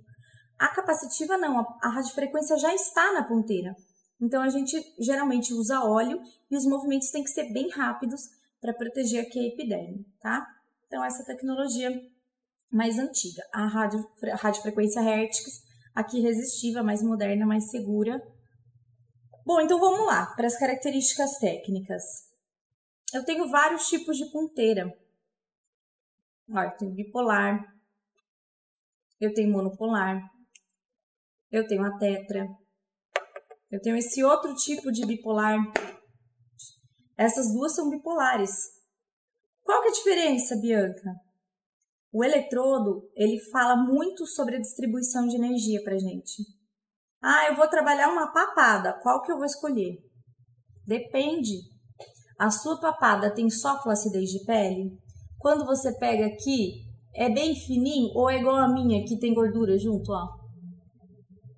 A 0.60 0.68
capacitiva 0.68 1.38
não, 1.38 1.58
a 1.80 1.88
radiofrequência 1.88 2.58
já 2.58 2.74
está 2.74 3.14
na 3.14 3.24
ponteira. 3.24 3.74
Então 4.20 4.42
a 4.42 4.50
gente 4.50 4.76
geralmente 4.98 5.54
usa 5.54 5.82
óleo 5.82 6.20
e 6.50 6.54
os 6.54 6.66
movimentos 6.66 7.10
têm 7.10 7.24
que 7.24 7.30
ser 7.30 7.50
bem 7.50 7.70
rápidos 7.70 8.28
para 8.60 8.74
proteger 8.74 9.24
aqui 9.24 9.38
a 9.40 9.48
epiderme, 9.48 10.04
tá? 10.20 10.46
Então 10.86 11.02
essa 11.02 11.24
tecnologia 11.24 11.90
mais 12.70 12.98
antiga, 12.98 13.42
a 13.50 13.66
radio, 13.66 14.06
radiofrequência 14.34 15.00
Hertz, 15.00 15.62
aqui 15.94 16.20
resistiva, 16.20 16.82
mais 16.82 17.02
moderna, 17.02 17.46
mais 17.46 17.70
segura. 17.70 18.22
Bom, 19.46 19.62
então 19.62 19.80
vamos 19.80 20.06
lá 20.06 20.26
para 20.36 20.46
as 20.46 20.58
características 20.58 21.38
técnicas. 21.38 22.02
Eu 23.14 23.24
tenho 23.24 23.48
vários 23.48 23.88
tipos 23.88 24.18
de 24.18 24.26
ponteira. 24.26 24.94
Eu 26.46 26.70
tenho 26.76 26.92
bipolar, 26.92 27.64
eu 29.18 29.32
tenho 29.32 29.50
monopolar, 29.50 30.30
eu 31.50 31.66
tenho 31.66 31.84
a 31.84 31.98
tetra, 31.98 32.46
eu 33.70 33.80
tenho 33.80 33.96
esse 33.96 34.22
outro 34.24 34.54
tipo 34.54 34.90
de 34.90 35.06
bipolar. 35.06 35.56
Essas 37.16 37.52
duas 37.52 37.74
são 37.74 37.88
bipolares. 37.88 38.50
Qual 39.62 39.80
que 39.82 39.88
é 39.88 39.90
a 39.90 39.94
diferença, 39.94 40.56
Bianca? 40.56 41.14
O 42.12 42.24
eletrodo, 42.24 43.08
ele 43.14 43.38
fala 43.50 43.76
muito 43.76 44.26
sobre 44.26 44.56
a 44.56 44.60
distribuição 44.60 45.28
de 45.28 45.36
energia 45.36 45.80
pra 45.84 45.98
gente. 45.98 46.42
Ah, 47.22 47.46
eu 47.48 47.54
vou 47.54 47.68
trabalhar 47.68 48.08
uma 48.08 48.32
papada, 48.32 48.98
qual 49.02 49.22
que 49.22 49.30
eu 49.30 49.36
vou 49.36 49.44
escolher? 49.44 49.98
Depende. 50.84 51.60
A 52.36 52.50
sua 52.50 52.80
papada 52.80 53.32
tem 53.32 53.48
só 53.48 53.80
flacidez 53.80 54.30
de 54.30 54.44
pele? 54.44 54.98
Quando 55.38 55.64
você 55.64 55.96
pega 55.98 56.26
aqui, 56.26 56.86
é 57.14 57.28
bem 57.28 57.54
fininho 57.54 58.10
ou 58.14 58.28
é 58.28 58.38
igual 58.38 58.56
a 58.56 58.72
minha 58.72 59.04
que 59.04 59.18
tem 59.18 59.32
gordura 59.32 59.78
junto, 59.78 60.10
ó? 60.10 60.39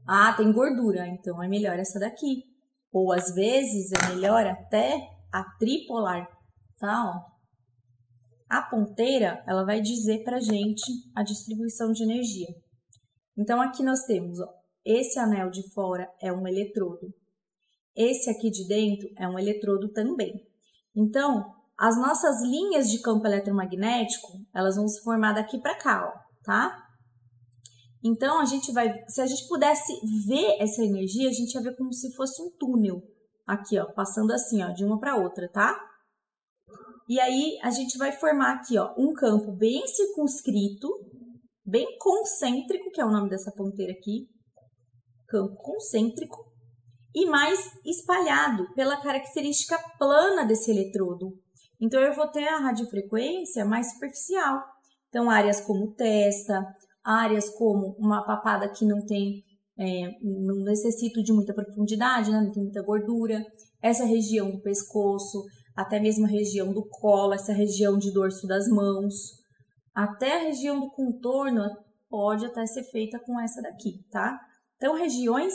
Ah, 0.06 0.32
tem 0.36 0.52
gordura, 0.52 1.06
então 1.06 1.42
é 1.42 1.48
melhor 1.48 1.78
essa 1.78 1.98
daqui. 1.98 2.44
Ou 2.92 3.12
às 3.12 3.34
vezes 3.34 3.90
é 3.92 4.14
melhor 4.14 4.44
até 4.46 5.08
a 5.32 5.44
tripolar, 5.58 6.26
tá? 6.78 7.04
Ó. 7.04 7.32
A 8.50 8.62
ponteira, 8.62 9.42
ela 9.46 9.64
vai 9.64 9.80
dizer 9.80 10.22
pra 10.24 10.40
gente 10.40 10.82
a 11.14 11.22
distribuição 11.22 11.92
de 11.92 12.02
energia. 12.02 12.48
Então 13.38 13.60
aqui 13.60 13.82
nós 13.82 14.04
temos, 14.04 14.38
ó, 14.40 14.48
esse 14.84 15.18
anel 15.18 15.50
de 15.50 15.62
fora 15.72 16.08
é 16.20 16.32
um 16.32 16.46
eletrodo. 16.46 17.14
Esse 17.96 18.30
aqui 18.30 18.50
de 18.50 18.66
dentro 18.66 19.08
é 19.18 19.28
um 19.28 19.38
eletrodo 19.38 19.90
também. 19.92 20.32
Então, 20.94 21.44
as 21.78 21.96
nossas 21.96 22.42
linhas 22.42 22.90
de 22.90 23.00
campo 23.00 23.26
eletromagnético, 23.26 24.28
elas 24.54 24.76
vão 24.76 24.86
se 24.88 25.02
formar 25.02 25.32
daqui 25.32 25.58
para 25.60 25.78
cá, 25.78 26.06
ó, 26.06 26.42
tá? 26.44 26.91
Então, 28.04 28.40
a 28.40 28.44
gente 28.44 28.72
vai, 28.72 28.92
se 29.08 29.20
a 29.20 29.26
gente 29.26 29.46
pudesse 29.48 29.92
ver 30.26 30.56
essa 30.58 30.82
energia, 30.82 31.28
a 31.28 31.32
gente 31.32 31.54
ia 31.54 31.62
ver 31.62 31.76
como 31.76 31.92
se 31.92 32.12
fosse 32.14 32.42
um 32.42 32.50
túnel 32.58 33.00
aqui, 33.46 33.78
ó, 33.78 33.86
passando 33.92 34.32
assim, 34.32 34.62
ó, 34.62 34.70
de 34.70 34.84
uma 34.84 34.98
para 34.98 35.16
outra, 35.16 35.48
tá? 35.48 35.78
E 37.08 37.20
aí 37.20 37.58
a 37.62 37.70
gente 37.70 37.98
vai 37.98 38.12
formar 38.12 38.54
aqui, 38.54 38.78
ó, 38.78 38.92
um 38.96 39.12
campo 39.12 39.52
bem 39.52 39.86
circunscrito, 39.86 40.88
bem 41.64 41.86
concêntrico, 41.98 42.90
que 42.90 43.00
é 43.00 43.04
o 43.04 43.10
nome 43.10 43.28
dessa 43.28 43.52
ponteira 43.52 43.92
aqui, 43.92 44.26
campo 45.28 45.54
concêntrico, 45.56 46.52
e 47.14 47.26
mais 47.26 47.60
espalhado 47.84 48.72
pela 48.74 49.00
característica 49.00 49.78
plana 49.98 50.44
desse 50.44 50.70
eletrodo. 50.70 51.38
Então 51.80 52.00
eu 52.00 52.14
vou 52.14 52.28
ter 52.28 52.46
a 52.48 52.58
radiofrequência 52.58 53.64
mais 53.64 53.92
superficial. 53.92 54.62
Então 55.08 55.28
áreas 55.28 55.60
como 55.60 55.94
testa, 55.94 56.64
áreas 57.04 57.50
como 57.50 57.96
uma 57.98 58.24
papada 58.24 58.68
que 58.68 58.84
não 58.84 59.04
tem, 59.04 59.42
é, 59.78 60.10
não 60.22 60.64
necessita 60.64 61.22
de 61.22 61.32
muita 61.32 61.54
profundidade, 61.54 62.30
né? 62.30 62.40
não 62.40 62.52
tem 62.52 62.62
muita 62.62 62.82
gordura, 62.82 63.44
essa 63.82 64.04
região 64.04 64.50
do 64.50 64.60
pescoço, 64.60 65.44
até 65.74 65.98
mesmo 65.98 66.26
a 66.26 66.28
região 66.28 66.72
do 66.72 66.86
colo, 66.88 67.32
essa 67.32 67.52
região 67.52 67.98
de 67.98 68.12
dorso 68.12 68.46
das 68.46 68.68
mãos, 68.68 69.42
até 69.94 70.40
a 70.40 70.44
região 70.44 70.80
do 70.80 70.90
contorno 70.90 71.62
pode 72.08 72.46
até 72.46 72.64
ser 72.66 72.84
feita 72.84 73.18
com 73.18 73.40
essa 73.40 73.60
daqui, 73.60 74.04
tá? 74.10 74.38
Então, 74.76 74.94
regiões 74.94 75.54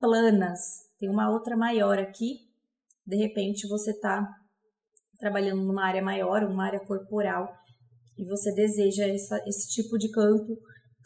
planas. 0.00 0.60
Tem 0.98 1.08
uma 1.08 1.30
outra 1.30 1.56
maior 1.56 1.98
aqui. 1.98 2.38
De 3.06 3.16
repente, 3.16 3.68
você 3.68 3.98
tá 3.98 4.26
trabalhando 5.18 5.62
numa 5.62 5.84
área 5.84 6.02
maior, 6.02 6.44
uma 6.44 6.64
área 6.64 6.80
corporal, 6.80 7.52
e 8.16 8.24
você 8.24 8.52
deseja 8.54 9.06
essa, 9.06 9.42
esse 9.46 9.68
tipo 9.68 9.98
de 9.98 10.10
campo 10.10 10.56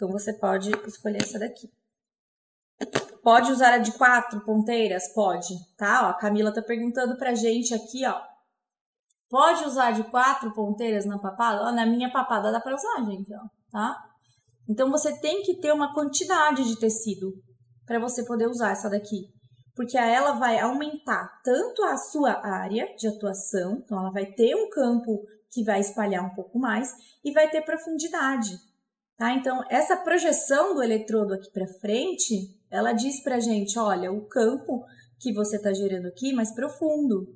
então 0.02 0.10
você 0.10 0.32
pode 0.32 0.68
escolher 0.88 1.22
essa 1.22 1.38
daqui. 1.38 1.70
Pode 3.22 3.52
usar 3.52 3.74
a 3.74 3.78
de 3.78 3.92
quatro 3.92 4.40
ponteiras? 4.40 5.14
Pode, 5.14 5.54
tá? 5.76 6.08
Ó, 6.08 6.10
a 6.10 6.14
Camila 6.14 6.52
tá 6.52 6.60
perguntando 6.60 7.16
pra 7.16 7.36
gente 7.36 7.72
aqui, 7.72 8.04
ó. 8.04 8.20
Pode 9.30 9.62
usar 9.62 9.92
de 9.92 10.02
quatro 10.10 10.52
ponteiras 10.52 11.06
na 11.06 11.20
papada? 11.20 11.68
Ó, 11.68 11.70
na 11.70 11.86
minha 11.86 12.10
papada 12.10 12.50
dá 12.50 12.58
pra 12.58 12.74
usar, 12.74 13.04
gente, 13.04 13.32
ó, 13.32 13.42
tá? 13.70 13.96
Então 14.68 14.90
você 14.90 15.16
tem 15.20 15.42
que 15.44 15.60
ter 15.60 15.72
uma 15.72 15.94
quantidade 15.94 16.64
de 16.64 16.76
tecido 16.80 17.32
para 17.86 18.00
você 18.00 18.26
poder 18.26 18.48
usar 18.48 18.72
essa 18.72 18.90
daqui. 18.90 19.28
Porque 19.76 19.96
ela 19.96 20.32
vai 20.32 20.58
aumentar 20.58 21.40
tanto 21.44 21.84
a 21.84 21.96
sua 21.96 22.44
área 22.44 22.92
de 22.96 23.06
atuação, 23.06 23.74
então 23.84 24.00
ela 24.00 24.10
vai 24.10 24.26
ter 24.26 24.56
um 24.56 24.68
campo 24.68 25.22
que 25.48 25.62
vai 25.62 25.78
espalhar 25.78 26.24
um 26.24 26.34
pouco 26.34 26.58
mais 26.58 26.92
e 27.24 27.30
vai 27.30 27.48
ter 27.48 27.62
profundidade. 27.62 28.71
Tá? 29.16 29.32
Então, 29.34 29.62
essa 29.70 29.96
projeção 29.96 30.74
do 30.74 30.82
eletrodo 30.82 31.34
aqui 31.34 31.50
para 31.52 31.66
frente, 31.80 32.58
ela 32.70 32.92
diz 32.92 33.22
para 33.22 33.40
gente, 33.40 33.78
olha, 33.78 34.10
o 34.10 34.26
campo 34.26 34.84
que 35.18 35.32
você 35.32 35.56
está 35.56 35.72
gerando 35.72 36.08
aqui 36.08 36.30
é 36.30 36.34
mais 36.34 36.52
profundo. 36.54 37.26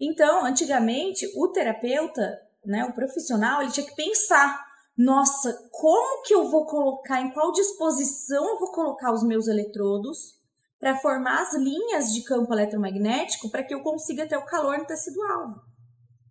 Então, 0.00 0.44
antigamente, 0.44 1.26
o 1.36 1.48
terapeuta, 1.48 2.38
né, 2.64 2.84
o 2.84 2.92
profissional, 2.92 3.60
ele 3.60 3.72
tinha 3.72 3.86
que 3.86 3.96
pensar, 3.96 4.64
nossa, 4.96 5.52
como 5.72 6.22
que 6.22 6.34
eu 6.34 6.48
vou 6.48 6.64
colocar, 6.66 7.20
em 7.20 7.32
qual 7.32 7.52
disposição 7.52 8.48
eu 8.48 8.58
vou 8.58 8.70
colocar 8.72 9.12
os 9.12 9.24
meus 9.24 9.48
eletrodos 9.48 10.38
para 10.78 10.96
formar 10.98 11.42
as 11.42 11.54
linhas 11.54 12.12
de 12.12 12.22
campo 12.22 12.52
eletromagnético 12.52 13.50
para 13.50 13.62
que 13.62 13.74
eu 13.74 13.82
consiga 13.82 14.26
ter 14.26 14.36
o 14.36 14.46
calor 14.46 14.78
no 14.78 14.86
tecido 14.86 15.22
alvo. 15.22 15.60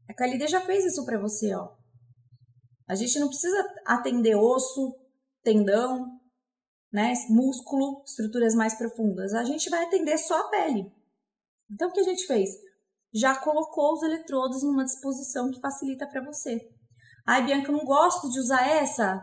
A 0.10 0.14
Calida 0.14 0.48
já 0.48 0.62
fez 0.62 0.86
isso 0.86 1.06
para 1.06 1.20
você, 1.20 1.54
ó. 1.54 1.79
A 2.90 2.96
gente 2.96 3.20
não 3.20 3.28
precisa 3.28 3.56
atender 3.86 4.36
osso, 4.36 4.96
tendão, 5.44 6.08
né, 6.92 7.14
músculo, 7.30 8.04
estruturas 8.04 8.56
mais 8.56 8.76
profundas. 8.76 9.32
A 9.36 9.44
gente 9.44 9.70
vai 9.70 9.84
atender 9.84 10.18
só 10.18 10.40
a 10.40 10.50
pele. 10.50 10.92
Então, 11.72 11.90
o 11.90 11.92
que 11.92 12.00
a 12.00 12.04
gente 12.04 12.26
fez? 12.26 12.50
Já 13.14 13.36
colocou 13.36 13.94
os 13.94 14.02
eletrodos 14.02 14.64
numa 14.64 14.84
disposição 14.84 15.52
que 15.52 15.60
facilita 15.60 16.08
para 16.08 16.26
você. 16.26 16.60
Ai, 17.28 17.46
Bianca, 17.46 17.72
eu 17.72 17.78
não 17.78 17.86
gosto 17.86 18.28
de 18.32 18.40
usar 18.40 18.68
essa. 18.68 19.22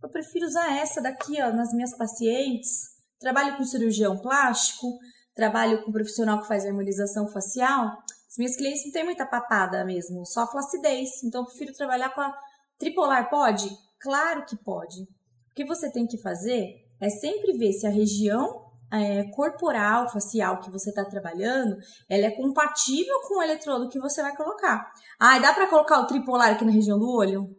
Eu 0.00 0.08
prefiro 0.08 0.46
usar 0.46 0.72
essa 0.76 1.02
daqui, 1.02 1.42
ó, 1.42 1.52
nas 1.52 1.72
minhas 1.72 1.96
pacientes. 1.96 2.82
Trabalho 3.18 3.56
com 3.56 3.64
cirurgião 3.64 4.16
plástico, 4.18 4.86
trabalho 5.34 5.84
com 5.84 5.90
profissional 5.90 6.40
que 6.40 6.46
faz 6.46 6.64
harmonização 6.64 7.26
facial. 7.32 7.98
As 8.28 8.36
minhas 8.38 8.54
clientes 8.54 8.84
não 8.84 8.92
têm 8.92 9.04
muita 9.04 9.26
papada 9.26 9.84
mesmo, 9.84 10.24
só 10.24 10.46
flacidez. 10.48 11.24
Então, 11.24 11.40
eu 11.40 11.46
prefiro 11.46 11.72
trabalhar 11.72 12.14
com 12.14 12.20
a 12.20 12.32
Tripolar 12.78 13.30
pode? 13.30 13.68
Claro 14.00 14.44
que 14.44 14.56
pode. 14.56 15.02
O 15.02 15.54
que 15.54 15.64
você 15.64 15.90
tem 15.90 16.06
que 16.06 16.18
fazer 16.18 16.86
é 17.00 17.08
sempre 17.08 17.56
ver 17.56 17.72
se 17.72 17.86
a 17.86 17.90
região 17.90 18.66
é, 18.92 19.24
corporal, 19.30 20.10
facial 20.10 20.60
que 20.60 20.70
você 20.70 20.90
está 20.90 21.04
trabalhando, 21.04 21.76
ela 22.08 22.26
é 22.26 22.30
compatível 22.30 23.20
com 23.26 23.38
o 23.38 23.42
eletrodo 23.42 23.88
que 23.88 23.98
você 23.98 24.22
vai 24.22 24.36
colocar. 24.36 24.92
Ah, 25.18 25.38
dá 25.38 25.52
para 25.52 25.68
colocar 25.68 26.00
o 26.00 26.06
tripolar 26.06 26.52
aqui 26.52 26.64
na 26.64 26.72
região 26.72 26.98
do 26.98 27.08
olho? 27.08 27.56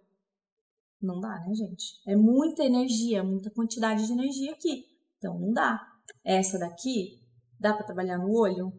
Não 1.02 1.20
dá, 1.20 1.40
né, 1.40 1.54
gente? 1.54 2.02
É 2.08 2.16
muita 2.16 2.64
energia, 2.64 3.24
muita 3.24 3.52
quantidade 3.52 4.06
de 4.06 4.14
energia 4.14 4.52
aqui. 4.52 4.86
Então, 5.18 5.38
não 5.40 5.52
dá. 5.52 5.80
Essa 6.24 6.58
daqui, 6.58 7.22
dá 7.60 7.74
para 7.74 7.86
trabalhar 7.86 8.18
no 8.18 8.32
olho? 8.32 8.74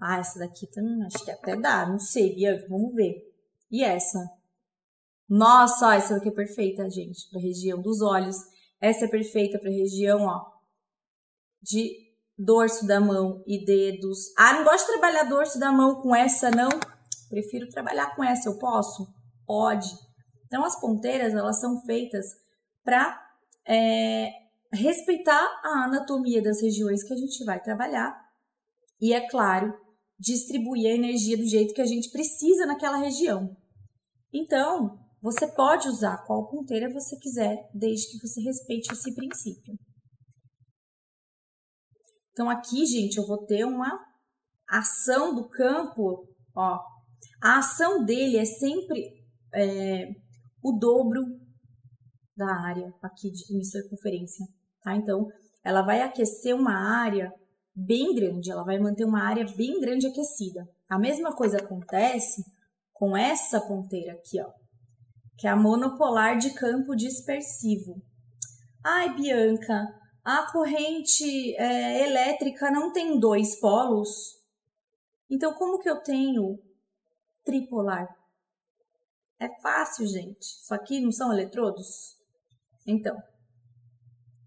Ah, 0.00 0.18
essa 0.18 0.38
daqui 0.38 0.68
acho 1.06 1.24
que 1.24 1.30
até 1.30 1.56
dá, 1.56 1.86
não 1.86 1.98
sei, 1.98 2.34
Bianca, 2.34 2.66
vamos 2.68 2.94
ver. 2.94 3.14
E 3.70 3.82
essa? 3.82 4.18
Nossa, 5.28 5.94
essa 5.94 6.14
daqui 6.14 6.28
é 6.28 6.32
perfeita, 6.32 6.88
gente, 6.90 7.28
para 7.30 7.40
região 7.40 7.80
dos 7.80 8.00
olhos. 8.02 8.36
Essa 8.80 9.06
é 9.06 9.08
perfeita 9.08 9.58
para 9.58 9.70
região, 9.70 10.26
ó, 10.26 10.44
de 11.62 12.04
dorso 12.36 12.86
da 12.86 13.00
mão 13.00 13.42
e 13.46 13.64
dedos. 13.64 14.18
Ah, 14.36 14.54
não 14.54 14.64
gosto 14.64 14.86
de 14.86 14.92
trabalhar 14.92 15.24
dorso 15.24 15.58
da 15.58 15.72
mão 15.72 16.00
com 16.02 16.14
essa, 16.14 16.50
não. 16.50 16.68
Prefiro 17.28 17.68
trabalhar 17.68 18.14
com 18.14 18.22
essa, 18.22 18.48
eu 18.48 18.58
posso? 18.58 19.06
Pode. 19.46 19.88
Então, 20.46 20.64
as 20.64 20.78
ponteiras, 20.78 21.32
elas 21.32 21.60
são 21.60 21.80
feitas 21.82 22.26
para 22.84 23.18
é, 23.66 24.30
respeitar 24.72 25.42
a 25.64 25.84
anatomia 25.84 26.42
das 26.42 26.60
regiões 26.60 27.02
que 27.02 27.14
a 27.14 27.16
gente 27.16 27.42
vai 27.44 27.60
trabalhar. 27.60 28.14
E, 29.00 29.12
é 29.12 29.28
claro, 29.28 29.74
distribuir 30.18 30.86
a 30.86 30.94
energia 30.94 31.36
do 31.36 31.46
jeito 31.46 31.74
que 31.74 31.82
a 31.82 31.86
gente 31.86 32.10
precisa 32.10 32.66
naquela 32.66 32.98
região. 32.98 33.56
Então, 34.32 34.98
você 35.24 35.46
pode 35.46 35.88
usar 35.88 36.18
qual 36.26 36.46
ponteira 36.50 36.92
você 36.92 37.18
quiser, 37.18 37.70
desde 37.72 38.10
que 38.10 38.28
você 38.28 38.42
respeite 38.42 38.92
esse 38.92 39.14
princípio. 39.14 39.74
Então, 42.30 42.50
aqui, 42.50 42.84
gente, 42.84 43.16
eu 43.16 43.26
vou 43.26 43.46
ter 43.46 43.64
uma 43.64 44.04
ação 44.68 45.34
do 45.34 45.48
campo, 45.48 46.28
ó. 46.54 46.78
A 47.42 47.56
ação 47.60 48.04
dele 48.04 48.36
é 48.36 48.44
sempre 48.44 49.24
é, 49.54 50.10
o 50.62 50.72
dobro 50.72 51.22
da 52.36 52.54
área 52.66 52.92
aqui 53.00 53.30
de, 53.30 53.56
em 53.56 53.64
circunferência, 53.64 54.44
tá? 54.82 54.94
Então, 54.94 55.26
ela 55.64 55.80
vai 55.80 56.02
aquecer 56.02 56.54
uma 56.54 56.74
área 56.74 57.32
bem 57.74 58.14
grande, 58.14 58.50
ela 58.50 58.62
vai 58.62 58.78
manter 58.78 59.06
uma 59.06 59.22
área 59.22 59.46
bem 59.56 59.80
grande 59.80 60.06
aquecida. 60.06 60.68
A 60.86 60.98
mesma 60.98 61.34
coisa 61.34 61.56
acontece 61.56 62.44
com 62.92 63.16
essa 63.16 63.58
ponteira 63.58 64.12
aqui, 64.12 64.38
ó, 64.38 64.63
que 65.36 65.46
é 65.46 65.50
a 65.50 65.56
monopolar 65.56 66.38
de 66.38 66.54
campo 66.54 66.94
dispersivo. 66.94 68.00
Ai, 68.82 69.14
Bianca, 69.14 69.88
a 70.24 70.50
corrente 70.52 71.54
é, 71.56 72.06
elétrica 72.08 72.70
não 72.70 72.92
tem 72.92 73.18
dois 73.18 73.58
polos? 73.60 74.38
Então, 75.30 75.54
como 75.54 75.78
que 75.78 75.88
eu 75.88 76.02
tenho 76.02 76.58
tripolar? 77.44 78.08
É 79.38 79.48
fácil, 79.60 80.06
gente. 80.06 80.42
Isso 80.42 80.72
aqui 80.72 81.00
não 81.00 81.10
são 81.10 81.32
eletrodos? 81.32 82.16
Então, 82.86 83.16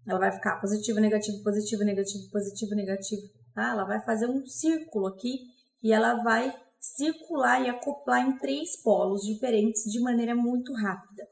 ela 0.06 0.18
vai 0.18 0.32
ficar 0.32 0.60
positivo, 0.60 0.98
negativo, 1.00 1.42
positivo, 1.42 1.84
negativo, 1.84 2.30
positivo, 2.30 2.74
negativo. 2.74 3.22
Tá? 3.54 3.70
Ela 3.70 3.84
vai 3.84 4.00
fazer 4.00 4.26
um 4.26 4.46
círculo 4.46 5.06
aqui 5.06 5.38
e 5.82 5.92
ela 5.92 6.22
vai 6.22 6.52
circular 6.96 7.64
e 7.64 7.68
acoplar 7.68 8.26
em 8.26 8.38
três 8.38 8.80
polos 8.82 9.22
diferentes 9.22 9.84
de 9.84 10.00
maneira 10.00 10.34
muito 10.34 10.72
rápida. 10.72 11.26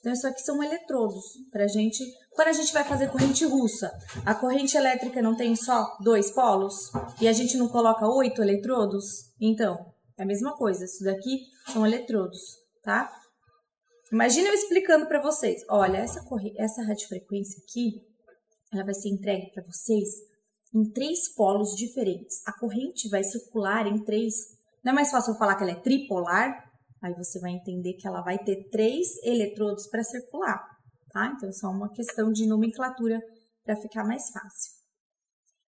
Então, 0.00 0.12
isso 0.12 0.26
aqui 0.26 0.40
são 0.40 0.62
eletrodos 0.62 1.24
para 1.50 1.66
gente. 1.66 2.04
Quando 2.32 2.48
a 2.48 2.52
gente 2.52 2.72
vai 2.72 2.84
fazer 2.84 3.10
corrente 3.10 3.44
russa, 3.44 3.92
a 4.24 4.34
corrente 4.34 4.76
elétrica 4.76 5.22
não 5.22 5.36
tem 5.36 5.54
só 5.54 5.96
dois 6.00 6.30
polos 6.30 6.90
e 7.20 7.28
a 7.28 7.32
gente 7.32 7.56
não 7.56 7.68
coloca 7.68 8.06
oito 8.08 8.42
eletrodos? 8.42 9.32
Então, 9.40 9.76
é 10.18 10.22
a 10.22 10.26
mesma 10.26 10.56
coisa. 10.56 10.84
Isso 10.84 11.04
daqui 11.04 11.40
são 11.72 11.86
eletrodos, 11.86 12.40
tá? 12.82 13.12
Imagina 14.12 14.48
eu 14.48 14.54
explicando 14.54 15.06
para 15.06 15.20
vocês. 15.20 15.64
Olha, 15.68 15.98
essa, 15.98 16.20
essa 16.56 16.82
radiofrequência 16.82 17.60
aqui, 17.62 18.02
ela 18.72 18.84
vai 18.84 18.94
ser 18.94 19.08
entregue 19.08 19.50
para 19.52 19.64
vocês 19.64 20.08
em 20.74 20.90
três 20.90 21.34
polos 21.34 21.74
diferentes. 21.74 22.42
A 22.46 22.52
corrente 22.52 23.08
vai 23.08 23.24
circular 23.24 23.86
em 23.86 24.04
três. 24.04 24.55
Não 24.86 24.92
é 24.92 24.94
mais 24.94 25.10
fácil 25.10 25.32
eu 25.32 25.36
falar 25.36 25.56
que 25.56 25.64
ela 25.64 25.72
é 25.72 25.80
tripolar? 25.80 26.64
Aí 27.02 27.12
você 27.14 27.40
vai 27.40 27.50
entender 27.50 27.94
que 27.94 28.06
ela 28.06 28.20
vai 28.20 28.38
ter 28.38 28.68
três 28.70 29.16
eletrodos 29.24 29.88
para 29.88 30.04
circular, 30.04 30.64
tá? 31.12 31.26
Então, 31.34 31.52
só 31.52 31.70
uma 31.70 31.92
questão 31.92 32.30
de 32.30 32.46
nomenclatura 32.46 33.20
para 33.64 33.74
ficar 33.74 34.04
mais 34.04 34.30
fácil. 34.30 34.70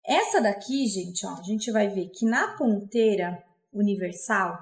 Essa 0.04 0.40
daqui, 0.40 0.88
gente, 0.88 1.24
ó, 1.24 1.38
a 1.38 1.42
gente 1.44 1.70
vai 1.70 1.86
ver 1.86 2.08
que 2.08 2.26
na 2.26 2.56
ponteira 2.56 3.40
universal, 3.72 4.58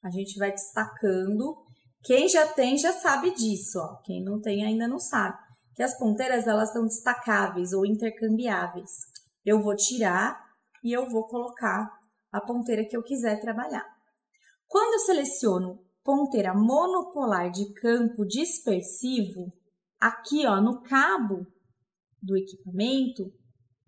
a 0.00 0.10
gente 0.10 0.38
vai 0.38 0.52
destacando. 0.52 1.56
Quem 2.04 2.28
já 2.28 2.46
tem 2.46 2.78
já 2.78 2.92
sabe 2.92 3.34
disso, 3.34 3.80
ó. 3.80 3.96
Quem 4.04 4.22
não 4.22 4.40
tem 4.40 4.64
ainda 4.64 4.86
não 4.86 5.00
sabe. 5.00 5.36
Que 5.74 5.82
as 5.82 5.98
ponteiras, 5.98 6.46
elas 6.46 6.72
são 6.72 6.84
destacáveis 6.84 7.72
ou 7.72 7.84
intercambiáveis. 7.84 8.92
Eu 9.44 9.60
vou 9.60 9.74
tirar 9.74 10.40
e 10.84 10.92
eu 10.92 11.10
vou 11.10 11.26
colocar 11.26 12.05
a 12.32 12.40
ponteira 12.40 12.84
que 12.84 12.96
eu 12.96 13.02
quiser 13.02 13.40
trabalhar. 13.40 13.84
Quando 14.68 14.94
eu 14.94 15.00
seleciono 15.00 15.78
ponteira 16.04 16.54
monopolar 16.54 17.50
de 17.50 17.72
campo 17.74 18.24
dispersivo, 18.24 19.52
aqui 20.00 20.46
ó, 20.46 20.60
no 20.60 20.82
cabo 20.82 21.46
do 22.22 22.36
equipamento, 22.36 23.32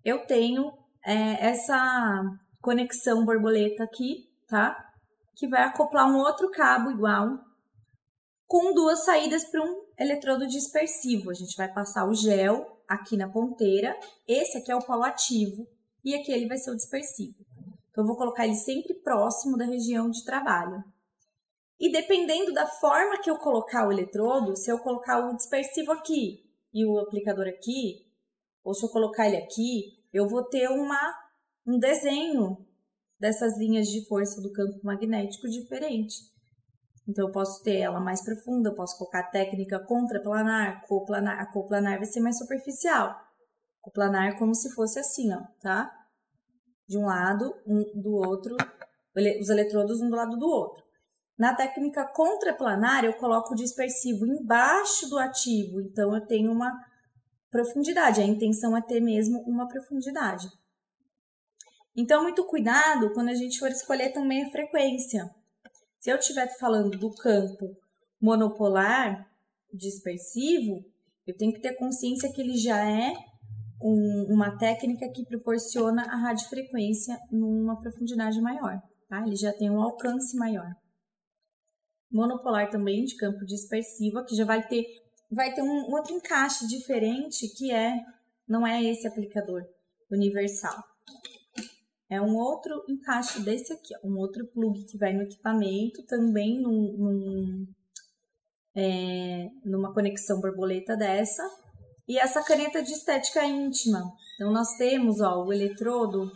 eu 0.03 0.25
tenho 0.25 0.71
é, 1.05 1.49
essa 1.49 2.23
conexão 2.61 3.25
borboleta 3.25 3.83
aqui, 3.83 4.29
tá? 4.47 4.77
Que 5.35 5.47
vai 5.47 5.63
acoplar 5.63 6.09
um 6.09 6.17
outro 6.17 6.49
cabo 6.51 6.91
igual 6.91 7.39
com 8.47 8.73
duas 8.73 9.05
saídas 9.05 9.45
para 9.45 9.61
um 9.61 9.85
eletrodo 9.97 10.47
dispersivo. 10.47 11.29
A 11.29 11.33
gente 11.33 11.55
vai 11.55 11.71
passar 11.71 12.07
o 12.07 12.15
gel 12.15 12.83
aqui 12.87 13.15
na 13.15 13.29
ponteira, 13.29 13.95
esse 14.27 14.57
aqui 14.57 14.71
é 14.71 14.75
o 14.75 14.83
polo 14.83 15.03
ativo 15.03 15.67
e 16.03 16.15
aqui 16.15 16.31
ele 16.31 16.47
vai 16.47 16.57
ser 16.57 16.71
o 16.71 16.75
dispersivo. 16.75 17.37
Então, 17.99 18.05
eu 18.05 18.07
vou 18.07 18.15
colocar 18.15 18.45
ele 18.45 18.55
sempre 18.55 18.93
próximo 18.93 19.57
da 19.57 19.65
região 19.65 20.09
de 20.09 20.23
trabalho. 20.23 20.81
E 21.77 21.91
dependendo 21.91 22.53
da 22.53 22.65
forma 22.65 23.21
que 23.21 23.29
eu 23.29 23.37
colocar 23.37 23.85
o 23.85 23.91
eletrodo, 23.91 24.55
se 24.55 24.71
eu 24.71 24.79
colocar 24.79 25.19
o 25.19 25.35
dispersivo 25.35 25.91
aqui 25.91 26.45
e 26.73 26.85
o 26.85 26.97
aplicador 26.97 27.45
aqui, 27.47 28.05
ou 28.63 28.73
se 28.73 28.85
eu 28.85 28.89
colocar 28.89 29.27
ele 29.27 29.35
aqui, 29.35 29.99
eu 30.13 30.29
vou 30.29 30.43
ter 30.43 30.69
uma, 30.69 31.13
um 31.67 31.77
desenho 31.77 32.65
dessas 33.19 33.57
linhas 33.57 33.89
de 33.89 34.07
força 34.07 34.41
do 34.41 34.53
campo 34.53 34.79
magnético 34.81 35.49
diferente. 35.49 36.15
Então, 37.05 37.27
eu 37.27 37.33
posso 37.33 37.61
ter 37.63 37.79
ela 37.79 37.99
mais 37.99 38.23
profunda, 38.23 38.69
eu 38.69 38.75
posso 38.75 38.97
colocar 38.97 39.19
a 39.19 39.29
técnica 39.29 39.77
contraplanar, 39.85 40.85
coplanar. 40.87 41.41
A 41.41 41.51
coplanar 41.51 41.97
vai 41.97 42.05
ser 42.05 42.21
mais 42.21 42.37
superficial. 42.37 43.13
Coplanar 43.81 44.29
é 44.29 44.37
como 44.37 44.55
se 44.55 44.73
fosse 44.73 44.99
assim, 44.99 45.33
ó, 45.33 45.41
tá? 45.59 45.98
De 46.89 46.97
um 46.97 47.05
lado, 47.05 47.55
um 47.67 47.83
do 48.01 48.15
outro, 48.15 48.57
os 49.39 49.49
eletrodos 49.49 50.01
um 50.01 50.09
do 50.09 50.15
lado 50.15 50.35
do 50.37 50.47
outro. 50.47 50.83
Na 51.37 51.53
técnica 51.53 52.03
contraplanar, 52.03 53.05
eu 53.05 53.13
coloco 53.13 53.53
o 53.53 53.55
dispersivo 53.55 54.25
embaixo 54.25 55.07
do 55.07 55.19
ativo, 55.19 55.79
então 55.79 56.15
eu 56.15 56.25
tenho 56.25 56.51
uma 56.51 56.73
profundidade. 57.51 58.21
A 58.21 58.25
intenção 58.25 58.75
é 58.75 58.81
ter 58.81 58.99
mesmo 58.99 59.39
uma 59.41 59.67
profundidade. 59.67 60.49
Então, 61.95 62.23
muito 62.23 62.43
cuidado 62.45 63.13
quando 63.13 63.29
a 63.29 63.35
gente 63.35 63.59
for 63.59 63.69
escolher 63.69 64.09
também 64.09 64.45
a 64.45 64.49
frequência. 64.49 65.29
Se 65.99 66.09
eu 66.09 66.17
estiver 66.17 66.47
falando 66.57 66.97
do 66.97 67.13
campo 67.13 67.77
monopolar 68.19 69.29
dispersivo, 69.71 70.83
eu 71.27 71.37
tenho 71.37 71.53
que 71.53 71.61
ter 71.61 71.75
consciência 71.75 72.33
que 72.33 72.41
ele 72.41 72.57
já 72.57 72.83
é 72.83 73.13
um, 73.81 74.33
uma 74.33 74.57
técnica 74.57 75.09
que 75.11 75.25
proporciona 75.25 76.03
a 76.03 76.15
radiofrequência 76.15 77.17
numa 77.31 77.79
profundidade 77.79 78.39
maior, 78.41 78.81
tá? 79.07 79.25
Ele 79.25 79.35
já 79.35 79.53
tem 79.53 79.69
um 79.69 79.81
alcance 79.81 80.37
maior 80.37 80.73
monopolar 82.11 82.69
também 82.69 83.05
de 83.05 83.15
campo 83.15 83.45
dispersivo, 83.45 84.25
que 84.25 84.35
já 84.35 84.45
vai 84.45 84.67
ter 84.67 84.85
vai 85.31 85.53
ter 85.53 85.61
um 85.61 85.91
outro 85.91 86.13
encaixe 86.13 86.67
diferente 86.67 87.47
que 87.55 87.71
é 87.71 88.03
não 88.47 88.65
é 88.65 88.83
esse 88.83 89.07
aplicador 89.07 89.63
universal. 90.11 90.83
É 92.09 92.19
um 92.19 92.35
outro 92.35 92.83
encaixe 92.89 93.39
desse 93.41 93.71
aqui, 93.71 93.93
ó, 94.03 94.07
um 94.07 94.17
outro 94.17 94.47
plug 94.47 94.83
que 94.85 94.97
vai 94.97 95.13
no 95.13 95.21
equipamento, 95.21 96.03
também 96.07 96.59
num, 96.59 96.97
num 96.97 97.67
é, 98.75 99.47
numa 99.63 99.93
conexão 99.93 100.41
borboleta 100.41 100.97
dessa. 100.97 101.43
E 102.09 102.17
essa 102.17 102.43
caneta 102.43 102.81
de 102.81 102.91
estética 102.91 103.45
íntima. 103.45 104.01
Então, 104.33 104.51
nós 104.51 104.75
temos 104.77 105.21
ó, 105.21 105.45
o 105.45 105.53
eletrodo 105.53 106.31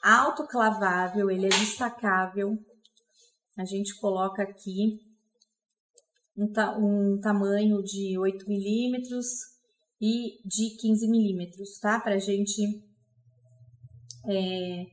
autoclavável, 0.00 1.28
ele 1.28 1.46
é 1.46 1.48
destacável. 1.48 2.56
A 3.58 3.64
gente 3.64 3.98
coloca 3.98 4.44
aqui 4.44 5.00
um, 6.36 6.52
ta 6.52 6.78
um 6.78 7.18
tamanho 7.20 7.82
de 7.82 8.16
8 8.16 8.48
milímetros 8.48 9.26
e 10.00 10.38
de 10.46 10.76
15 10.80 11.08
milímetros, 11.08 11.76
tá? 11.80 11.98
Pra 11.98 12.18
gente 12.18 12.62
é, 14.28 14.84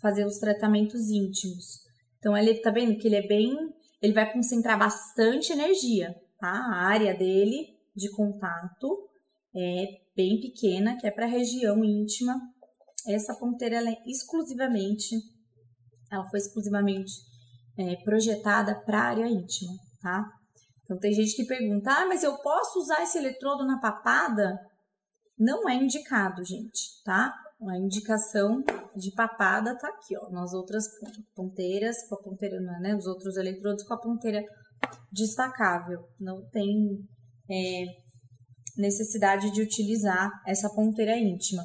fazer 0.00 0.24
os 0.24 0.38
tratamentos 0.38 1.10
íntimos. 1.10 1.80
Então, 2.18 2.34
ele 2.34 2.54
tá 2.62 2.70
vendo 2.70 2.96
que 2.96 3.06
ele 3.06 3.16
é 3.16 3.28
bem. 3.28 3.54
Ele 4.00 4.14
vai 4.14 4.32
concentrar 4.32 4.78
bastante 4.78 5.52
energia, 5.52 6.18
tá? 6.38 6.48
A 6.48 6.86
área 6.86 7.14
dele 7.14 7.76
de 7.94 8.10
contato 8.12 9.09
é 9.54 9.86
bem 10.14 10.40
pequena, 10.40 10.96
que 10.98 11.06
é 11.06 11.10
para 11.10 11.26
a 11.26 11.28
região 11.28 11.84
íntima. 11.84 12.40
Essa 13.06 13.34
ponteira 13.34 13.76
ela 13.76 13.90
é 13.90 13.96
exclusivamente, 14.06 15.16
ela 16.10 16.28
foi 16.28 16.38
exclusivamente 16.38 17.12
é, 17.78 17.96
projetada 18.04 18.74
para 18.84 18.98
a 18.98 19.04
área 19.04 19.26
íntima, 19.26 19.72
tá? 20.02 20.24
Então 20.84 20.98
tem 20.98 21.12
gente 21.12 21.36
que 21.36 21.44
pergunta, 21.44 21.90
ah, 21.90 22.06
mas 22.06 22.22
eu 22.22 22.36
posso 22.38 22.80
usar 22.80 23.02
esse 23.02 23.16
eletrodo 23.16 23.64
na 23.64 23.78
papada? 23.78 24.58
Não 25.38 25.68
é 25.68 25.74
indicado, 25.74 26.44
gente, 26.44 27.02
tá? 27.04 27.32
A 27.68 27.78
indicação 27.78 28.62
de 28.96 29.12
papada 29.12 29.76
tá 29.78 29.88
aqui, 29.88 30.16
ó, 30.16 30.30
nas 30.30 30.52
outras 30.52 30.84
ponteiras, 31.34 31.96
com 32.08 32.14
a 32.16 32.22
ponteira, 32.22 32.58
né, 32.80 32.96
os 32.96 33.06
outros 33.06 33.36
eletrodos 33.36 33.84
com 33.84 33.94
a 33.94 34.00
ponteira 34.00 34.42
destacável. 35.12 36.00
Não 36.18 36.42
tem 36.50 36.98
é, 37.50 37.84
necessidade 38.80 39.52
de 39.52 39.62
utilizar 39.62 40.30
essa 40.46 40.68
ponteira 40.70 41.16
íntima. 41.16 41.62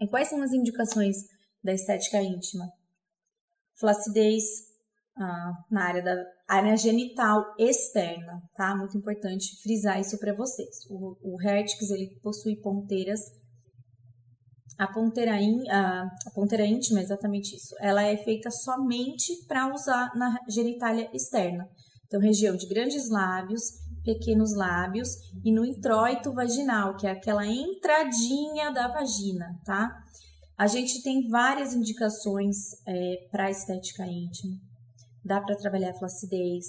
E 0.00 0.08
quais 0.08 0.28
são 0.28 0.42
as 0.42 0.52
indicações 0.52 1.16
da 1.62 1.72
estética 1.72 2.20
íntima? 2.20 2.70
Flacidez 3.78 4.44
ah, 5.16 5.52
na 5.70 5.84
área 5.84 6.02
da 6.02 6.24
área 6.48 6.76
genital 6.76 7.44
externa, 7.58 8.40
tá? 8.56 8.76
Muito 8.76 8.96
importante 8.96 9.60
frisar 9.62 10.00
isso 10.00 10.18
para 10.18 10.34
vocês. 10.34 10.84
O, 10.90 11.16
o 11.22 11.36
ele 11.42 12.18
possui 12.22 12.56
ponteiras 12.60 13.20
a 14.78 14.86
ponteira, 14.86 15.40
in, 15.40 15.68
a, 15.68 16.02
a 16.02 16.30
ponteira 16.32 16.64
íntima 16.64 17.00
é 17.00 17.02
exatamente 17.02 17.56
isso. 17.56 17.74
Ela 17.80 18.04
é 18.04 18.16
feita 18.16 18.48
somente 18.48 19.44
para 19.48 19.74
usar 19.74 20.14
na 20.14 20.38
genitália 20.48 21.10
externa. 21.12 21.68
Então, 22.06 22.20
região 22.20 22.56
de 22.56 22.68
grandes 22.68 23.10
lábios, 23.10 23.60
pequenos 24.08 24.56
lábios 24.56 25.10
e 25.44 25.52
no 25.52 25.66
introito 25.66 26.32
vaginal, 26.32 26.96
que 26.96 27.06
é 27.06 27.10
aquela 27.10 27.46
entradinha 27.46 28.72
da 28.72 28.88
vagina, 28.88 29.46
tá? 29.66 29.94
A 30.56 30.66
gente 30.66 31.02
tem 31.02 31.28
várias 31.28 31.74
indicações 31.74 32.56
é, 32.86 33.28
para 33.30 33.50
estética 33.50 34.06
íntima. 34.06 34.56
Dá 35.22 35.42
para 35.42 35.56
trabalhar 35.56 35.92
flacidez, 35.92 36.64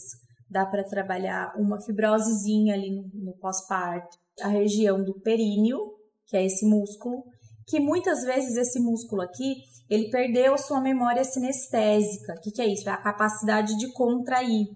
dá 0.49 0.65
para 0.65 0.83
trabalhar 0.83 1.53
uma 1.57 1.79
fibrosezinha 1.81 2.73
ali 2.73 2.93
no, 2.93 3.03
no 3.13 3.37
pós-parto, 3.37 4.17
a 4.41 4.49
região 4.49 5.01
do 5.01 5.17
períneo, 5.21 5.79
que 6.27 6.35
é 6.35 6.45
esse 6.45 6.65
músculo, 6.65 7.23
que 7.65 7.79
muitas 7.79 8.23
vezes 8.23 8.57
esse 8.57 8.81
músculo 8.81 9.21
aqui, 9.21 9.55
ele 9.89 10.09
perdeu 10.09 10.57
sua 10.57 10.81
memória 10.81 11.23
sinestésica. 11.23 12.33
O 12.33 12.41
que, 12.41 12.51
que 12.51 12.61
é 12.61 12.67
isso? 12.67 12.89
É 12.89 12.91
a 12.91 13.01
capacidade 13.01 13.77
de 13.77 13.93
contrair. 13.93 14.67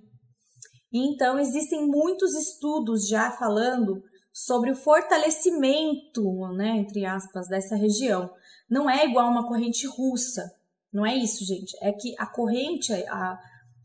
Então, 0.93 1.39
existem 1.39 1.87
muitos 1.87 2.35
estudos 2.35 3.07
já 3.07 3.31
falando 3.31 4.03
sobre 4.31 4.71
o 4.71 4.75
fortalecimento, 4.75 6.23
né, 6.55 6.77
entre 6.77 7.05
aspas, 7.05 7.47
dessa 7.47 7.75
região. 7.75 8.29
Não 8.69 8.89
é 8.89 9.05
igual 9.05 9.29
uma 9.29 9.47
corrente 9.47 9.87
russa, 9.87 10.43
não 10.91 11.05
é 11.05 11.15
isso, 11.15 11.43
gente. 11.43 11.75
É 11.81 11.91
que 11.91 12.13
a 12.19 12.27
corrente, 12.27 12.93
a, 12.93 13.39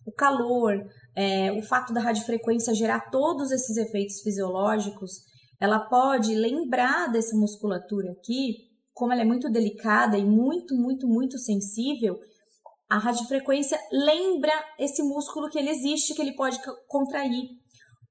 o 0.06 0.12
calor, 0.12 0.86
é, 1.16 1.50
o 1.52 1.62
fato 1.62 1.92
da 1.92 2.00
radiofrequência 2.00 2.74
gerar 2.74 3.10
todos 3.10 3.50
esses 3.50 3.76
efeitos 3.78 4.20
fisiológicos, 4.20 5.12
ela 5.58 5.80
pode 5.80 6.34
lembrar 6.34 7.10
dessa 7.10 7.36
musculatura 7.36 8.12
aqui, 8.12 8.68
como 8.92 9.12
ela 9.12 9.22
é 9.22 9.24
muito 9.24 9.50
delicada 9.50 10.18
e 10.18 10.24
muito, 10.24 10.74
muito, 10.76 11.06
muito 11.08 11.38
sensível, 11.38 12.18
a 12.88 12.96
radiofrequência 12.96 13.78
lembra 13.92 14.52
esse 14.78 15.02
músculo 15.02 15.50
que 15.50 15.58
ele 15.58 15.70
existe, 15.70 16.14
que 16.14 16.22
ele 16.22 16.34
pode 16.34 16.58
contrair. 16.86 17.48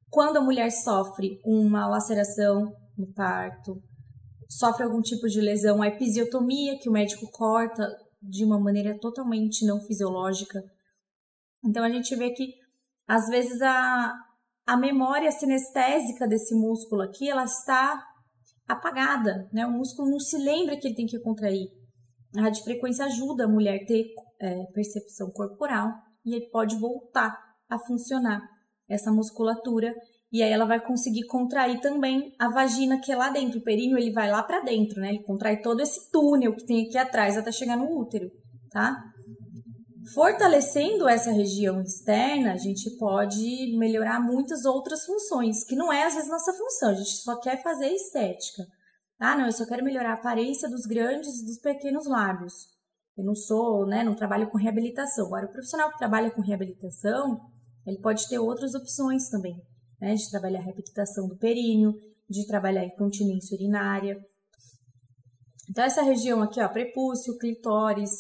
Quando 0.10 0.38
a 0.38 0.42
mulher 0.42 0.70
sofre 0.72 1.40
uma 1.44 1.88
laceração 1.88 2.72
no 2.98 3.12
parto, 3.14 3.82
sofre 4.48 4.84
algum 4.84 5.02
tipo 5.02 5.28
de 5.28 5.42
lesão, 5.42 5.82
a 5.82 5.88
episiotomia, 5.88 6.78
que 6.80 6.90
o 6.90 6.92
médico 6.92 7.30
corta 7.32 7.88
de 8.22 8.46
uma 8.46 8.60
maneira 8.60 8.98
totalmente 9.00 9.66
não 9.66 9.82
fisiológica. 9.82 10.62
Então 11.66 11.84
a 11.84 11.90
gente 11.90 12.16
vê 12.16 12.32
que 12.32 12.54
às 13.08 13.28
vezes 13.28 13.62
a, 13.62 14.14
a 14.66 14.78
memória 14.78 15.32
sinestésica 15.32 16.28
desse 16.28 16.54
músculo 16.54 17.02
aqui, 17.02 17.30
ela 17.30 17.46
está 17.46 18.04
apagada, 18.68 19.50
né? 19.52 19.66
O 19.66 19.72
músculo 19.72 20.10
não 20.10 20.20
se 20.20 20.38
lembra 20.38 20.78
que 20.78 20.88
ele 20.88 20.96
tem 20.96 21.06
que 21.06 21.20
contrair. 21.20 21.68
A 22.36 22.42
radiofrequência 22.42 23.06
ajuda 23.06 23.46
a 23.46 23.48
mulher 23.48 23.82
a 23.82 23.86
ter 23.86 24.06
é, 24.40 24.64
percepção 24.74 25.32
corporal 25.32 25.92
e 26.26 26.42
pode 26.50 26.76
voltar 26.78 27.38
a 27.70 27.80
funcionar 27.80 28.42
essa 28.90 29.12
musculatura 29.12 29.94
e 30.32 30.44
aí 30.44 30.52
ela 30.52 30.66
vai 30.66 30.80
conseguir 30.86 31.26
contrair 31.26 31.80
também 31.80 32.36
a 32.38 32.50
vagina 32.50 33.00
que 33.00 33.12
é 33.12 33.16
lá 33.16 33.30
dentro. 33.30 33.60
O 33.60 33.64
períneo 33.64 33.98
ele 33.98 34.12
vai 34.12 34.30
lá 34.30 34.44
para 34.44 34.60
dentro, 34.60 35.00
né? 35.00 35.10
Ele 35.10 35.24
contrai 35.24 35.62
todo 35.62 35.82
esse 35.82 36.12
túnel 36.12 36.54
que 36.56 36.66
tem 36.66 36.86
aqui 36.86 36.98
atrás 36.98 37.38
até 37.38 37.52
chegar 37.52 37.78
no 37.78 37.98
útero, 37.98 38.30
tá? 38.70 39.02
Fortalecendo 40.14 41.08
essa 41.08 41.32
região 41.32 41.82
externa, 41.82 42.54
a 42.54 42.58
gente 42.58 42.90
pode 42.98 43.76
melhorar 43.78 44.20
muitas 44.20 44.66
outras 44.66 45.06
funções, 45.06 45.64
que 45.64 45.76
não 45.76 45.92
é 45.92 46.06
às 46.06 46.14
vezes 46.14 46.30
nossa 46.30 46.54
função, 46.54 46.90
a 46.92 46.94
gente 46.94 47.10
só 47.10 47.40
quer 47.40 47.62
fazer 47.62 47.88
estética. 47.88 48.64
Ah, 49.20 49.36
não, 49.36 49.46
eu 49.48 49.52
só 49.52 49.66
quero 49.66 49.84
melhorar 49.84 50.12
a 50.12 50.14
aparência 50.14 50.70
dos 50.70 50.86
grandes 50.86 51.42
e 51.42 51.46
dos 51.46 51.58
pequenos 51.60 52.06
lábios. 52.06 52.54
Eu 53.18 53.26
não 53.26 53.34
sou, 53.34 53.88
né, 53.88 54.04
não 54.04 54.16
trabalho 54.16 54.50
com 54.50 54.58
reabilitação. 54.58 55.26
Agora, 55.26 55.48
o 55.48 55.52
profissional 55.52 55.92
que 55.92 55.98
trabalha 55.98 56.30
com 56.30 56.42
reabilitação, 56.42 57.40
ele 57.86 58.00
pode 58.00 58.28
ter 58.30 58.38
outras 58.38 58.76
opções 58.76 59.28
também, 59.30 59.60
né, 60.00 60.14
de 60.14 60.30
trabalhar 60.30 60.60
a 60.60 60.64
reabilitação 60.64 61.28
do 61.28 61.38
períneo, 61.38 61.94
de 62.30 62.46
trabalhar 62.46 62.86
incontinência 62.86 63.56
urinária. 63.56 64.24
Então, 65.70 65.84
essa 65.84 66.04
região 66.04 66.44
aqui, 66.44 66.62
ó, 66.62 66.70
prepúcio, 66.70 67.38
clitóris, 67.40 68.12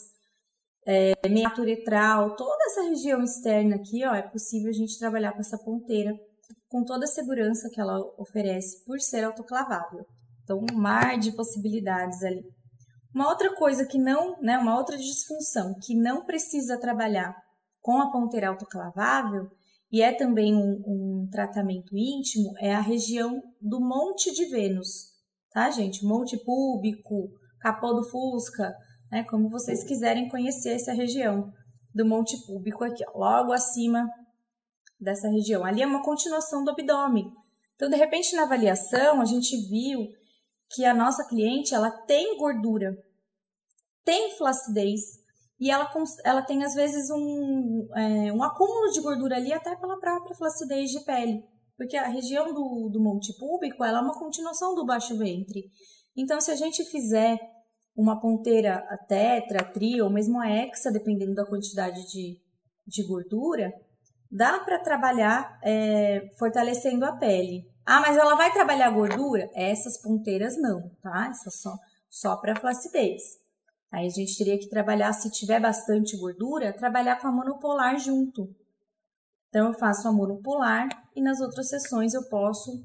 é, 0.85 1.13
meato 1.29 1.61
uretral, 1.61 2.35
toda 2.35 2.63
essa 2.65 2.81
região 2.83 3.21
externa 3.21 3.75
aqui, 3.75 4.03
ó, 4.03 4.15
é 4.15 4.23
possível 4.23 4.69
a 4.69 4.73
gente 4.73 4.97
trabalhar 4.97 5.33
com 5.33 5.41
essa 5.41 5.57
ponteira 5.57 6.11
com 6.69 6.83
toda 6.83 7.05
a 7.05 7.07
segurança 7.07 7.69
que 7.69 7.79
ela 7.79 7.97
oferece 8.17 8.83
por 8.85 8.99
ser 8.99 9.23
autoclavável. 9.23 10.05
Então, 10.47 10.63
um 10.71 10.77
mar 10.77 11.19
de 11.19 11.33
possibilidades 11.33 12.23
ali. 12.23 12.41
Uma 13.13 13.27
outra 13.27 13.53
coisa 13.53 13.85
que 13.85 13.97
não, 13.97 14.39
né, 14.41 14.57
uma 14.57 14.77
outra 14.77 14.97
disfunção 14.97 15.75
que 15.83 15.93
não 15.93 16.25
precisa 16.25 16.79
trabalhar 16.79 17.35
com 17.81 17.99
a 17.99 18.09
ponteira 18.09 18.47
autoclavável 18.47 19.49
e 19.91 20.01
é 20.01 20.13
também 20.13 20.55
um, 20.55 20.81
um 20.87 21.29
tratamento 21.29 21.97
íntimo 21.97 22.53
é 22.59 22.73
a 22.73 22.79
região 22.79 23.43
do 23.61 23.81
Monte 23.81 24.33
de 24.33 24.45
Vênus, 24.45 25.07
tá, 25.51 25.69
gente? 25.69 26.05
Monte 26.05 26.37
Púbico, 26.37 27.29
Capô 27.59 27.91
do 27.91 28.09
Fusca, 28.09 28.73
né? 29.11 29.25
Como 29.25 29.49
vocês 29.49 29.83
quiserem 29.83 30.29
conhecer 30.29 30.75
essa 30.75 30.93
região 30.93 31.51
do 31.93 32.05
Monte 32.05 32.37
Púbico 32.45 32.85
aqui, 32.85 33.03
ó, 33.13 33.17
logo 33.17 33.51
acima 33.51 34.07
dessa 34.97 35.27
região. 35.27 35.65
Ali 35.65 35.81
é 35.81 35.87
uma 35.87 36.03
continuação 36.03 36.63
do 36.63 36.71
abdômen. 36.71 37.29
Então, 37.75 37.89
de 37.89 37.97
repente, 37.97 38.33
na 38.33 38.43
avaliação, 38.43 39.19
a 39.19 39.25
gente 39.25 39.57
viu 39.67 40.07
que 40.69 40.85
a 40.85 40.93
nossa 40.93 41.27
cliente 41.27 41.73
ela 41.73 41.91
tem 41.91 42.37
gordura, 42.37 42.95
tem 44.03 44.37
flacidez 44.37 45.01
e 45.59 45.71
ela, 45.71 45.91
ela 46.23 46.41
tem 46.41 46.63
às 46.63 46.75
vezes 46.75 47.09
um, 47.09 47.87
é, 47.95 48.31
um 48.31 48.43
acúmulo 48.43 48.91
de 48.91 49.01
gordura 49.01 49.37
ali 49.37 49.51
até 49.51 49.75
pela 49.75 49.99
própria 49.99 50.35
flacidez 50.35 50.91
de 50.91 50.99
pele, 51.01 51.43
porque 51.75 51.97
a 51.97 52.07
região 52.07 52.53
do, 52.53 52.89
do 52.89 53.01
monte 53.01 53.35
púbico 53.37 53.83
ela 53.83 53.99
é 53.99 54.01
uma 54.01 54.17
continuação 54.17 54.75
do 54.75 54.85
baixo 54.85 55.17
ventre. 55.17 55.65
Então, 56.15 56.39
se 56.41 56.51
a 56.51 56.55
gente 56.55 56.83
fizer 56.85 57.39
uma 57.95 58.19
ponteira 58.19 58.83
tetra, 59.07 59.61
a 59.61 59.71
tri 59.71 60.01
ou 60.01 60.09
mesmo 60.09 60.39
a 60.39 60.49
hexa, 60.49 60.91
dependendo 60.91 61.33
da 61.33 61.45
quantidade 61.45 62.07
de, 62.07 62.39
de 62.85 63.07
gordura, 63.07 63.71
dá 64.31 64.59
para 64.59 64.79
trabalhar 64.79 65.59
é, 65.63 66.29
fortalecendo 66.37 67.05
a 67.05 67.15
pele. 67.15 67.63
Ah, 67.89 68.01
mas 68.01 68.17
ela 68.17 68.35
vai 68.35 68.51
trabalhar 68.51 68.89
gordura? 68.89 69.49
Essas 69.55 69.97
ponteiras 70.01 70.57
não, 70.57 70.91
tá? 71.01 71.29
Essas 71.31 71.61
só, 71.61 71.73
só 72.09 72.35
para 72.35 72.59
flacidez. 72.59 73.21
Aí 73.89 74.05
a 74.05 74.09
gente 74.09 74.37
teria 74.37 74.59
que 74.59 74.67
trabalhar, 74.67 75.13
se 75.13 75.31
tiver 75.31 75.61
bastante 75.61 76.17
gordura, 76.17 76.73
trabalhar 76.73 77.15
com 77.15 77.29
a 77.29 77.31
monopolar 77.31 77.97
junto. 77.97 78.53
Então 79.47 79.67
eu 79.67 79.73
faço 79.73 80.05
a 80.05 80.11
monopolar 80.11 80.89
e 81.15 81.21
nas 81.21 81.39
outras 81.39 81.69
sessões 81.69 82.13
eu 82.13 82.27
posso 82.27 82.83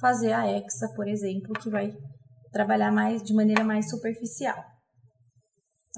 fazer 0.00 0.32
a 0.32 0.46
hexa, 0.46 0.92
por 0.94 1.08
exemplo, 1.08 1.52
que 1.54 1.68
vai 1.68 1.92
trabalhar 2.52 2.92
mais 2.92 3.24
de 3.24 3.34
maneira 3.34 3.64
mais 3.64 3.90
superficial. 3.90 4.64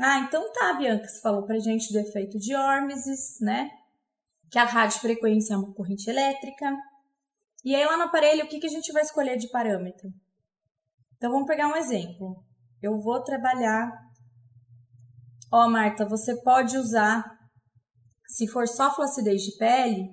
Ah, 0.00 0.20
então 0.20 0.50
tá, 0.54 0.72
Bianca, 0.72 1.06
você 1.06 1.20
falou 1.20 1.42
pra 1.42 1.58
gente 1.58 1.92
do 1.92 1.98
efeito 1.98 2.38
de 2.38 2.56
Hormesis, 2.56 3.40
né? 3.42 3.70
Que 4.50 4.58
a 4.58 4.64
radiofrequência 4.64 5.52
é 5.52 5.56
uma 5.58 5.74
corrente 5.74 6.08
elétrica, 6.08 6.74
e 7.64 7.74
aí 7.74 7.84
lá 7.84 7.96
no 7.96 8.04
aparelho, 8.04 8.44
o 8.44 8.48
que, 8.48 8.58
que 8.58 8.66
a 8.66 8.70
gente 8.70 8.92
vai 8.92 9.02
escolher 9.02 9.36
de 9.36 9.48
parâmetro? 9.50 10.08
Então 11.16 11.30
vamos 11.30 11.46
pegar 11.46 11.68
um 11.68 11.76
exemplo. 11.76 12.44
Eu 12.80 13.00
vou 13.00 13.22
trabalhar 13.22 13.90
Ó, 15.50 15.64
oh, 15.64 15.70
Marta, 15.70 16.04
você 16.04 16.36
pode 16.42 16.76
usar, 16.76 17.24
se 18.26 18.46
for 18.46 18.68
só 18.68 18.94
flacidez 18.94 19.40
de 19.40 19.56
pele, 19.56 20.10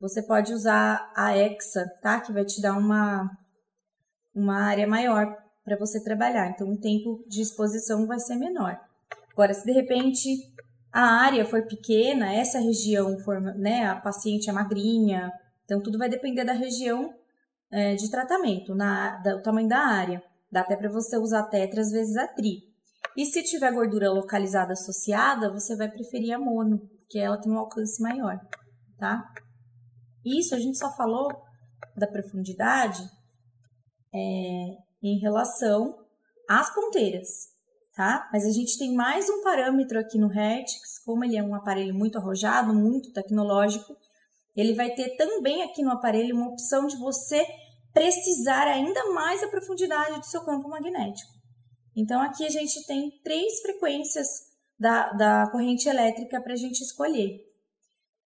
você 0.00 0.22
pode 0.22 0.50
usar 0.50 1.12
a 1.14 1.36
Exa, 1.36 1.86
tá? 2.00 2.20
Que 2.20 2.32
vai 2.32 2.42
te 2.42 2.58
dar 2.60 2.78
uma, 2.78 3.30
uma 4.34 4.62
área 4.62 4.86
maior 4.86 5.26
para 5.62 5.76
você 5.76 6.02
trabalhar. 6.02 6.48
Então, 6.48 6.70
o 6.70 6.80
tempo 6.80 7.22
de 7.28 7.42
exposição 7.42 8.06
vai 8.06 8.18
ser 8.18 8.36
menor. 8.36 8.80
Agora, 9.32 9.52
se 9.52 9.62
de 9.66 9.72
repente 9.72 10.30
a 10.90 11.22
área 11.22 11.44
for 11.44 11.66
pequena, 11.66 12.32
essa 12.32 12.58
região 12.58 13.18
for, 13.18 13.40
né, 13.40 13.88
a 13.88 14.00
paciente 14.00 14.48
é 14.48 14.52
magrinha, 14.54 15.30
então 15.72 15.80
tudo 15.82 15.96
vai 15.96 16.08
depender 16.10 16.44
da 16.44 16.52
região 16.52 17.14
é, 17.70 17.94
de 17.94 18.10
tratamento, 18.10 18.74
na, 18.74 19.16
do 19.22 19.40
tamanho 19.40 19.66
da 19.66 19.78
área. 19.78 20.22
Dá 20.50 20.60
até 20.60 20.76
para 20.76 20.90
você 20.90 21.16
usar 21.16 21.44
tetras 21.44 21.90
vezes 21.90 22.14
a 22.14 22.28
tri. 22.28 22.58
E 23.16 23.24
se 23.24 23.42
tiver 23.42 23.72
gordura 23.72 24.12
localizada 24.12 24.74
associada, 24.74 25.50
você 25.50 25.74
vai 25.74 25.90
preferir 25.90 26.34
a 26.34 26.38
mono, 26.38 26.78
porque 26.98 27.18
ela 27.18 27.40
tem 27.40 27.50
um 27.50 27.58
alcance 27.58 28.02
maior, 28.02 28.38
tá? 28.98 29.24
Isso 30.22 30.54
a 30.54 30.58
gente 30.58 30.76
só 30.76 30.94
falou 30.94 31.28
da 31.96 32.06
profundidade 32.06 33.02
é, 34.14 34.18
em 35.02 35.18
relação 35.20 35.98
às 36.48 36.72
ponteiras, 36.74 37.48
tá? 37.96 38.28
Mas 38.30 38.44
a 38.44 38.50
gente 38.50 38.78
tem 38.78 38.94
mais 38.94 39.28
um 39.30 39.42
parâmetro 39.42 39.98
aqui 39.98 40.18
no 40.18 40.28
Hertz, 40.28 40.98
como 41.04 41.24
ele 41.24 41.38
é 41.38 41.42
um 41.42 41.54
aparelho 41.54 41.94
muito 41.94 42.18
arrojado, 42.18 42.74
muito 42.74 43.10
tecnológico, 43.10 43.96
ele 44.54 44.74
vai 44.74 44.90
ter 44.94 45.16
também 45.16 45.62
aqui 45.62 45.82
no 45.82 45.90
aparelho 45.90 46.36
uma 46.36 46.48
opção 46.48 46.86
de 46.86 46.96
você 46.96 47.44
precisar 47.92 48.66
ainda 48.66 49.12
mais 49.12 49.42
a 49.42 49.48
profundidade 49.48 50.18
do 50.18 50.26
seu 50.26 50.44
campo 50.44 50.68
magnético. 50.68 51.32
Então, 51.94 52.22
aqui 52.22 52.44
a 52.46 52.50
gente 52.50 52.86
tem 52.86 53.10
três 53.22 53.60
frequências 53.60 54.28
da, 54.78 55.12
da 55.12 55.50
corrente 55.50 55.88
elétrica 55.88 56.40
para 56.40 56.54
a 56.54 56.56
gente 56.56 56.80
escolher. 56.80 57.40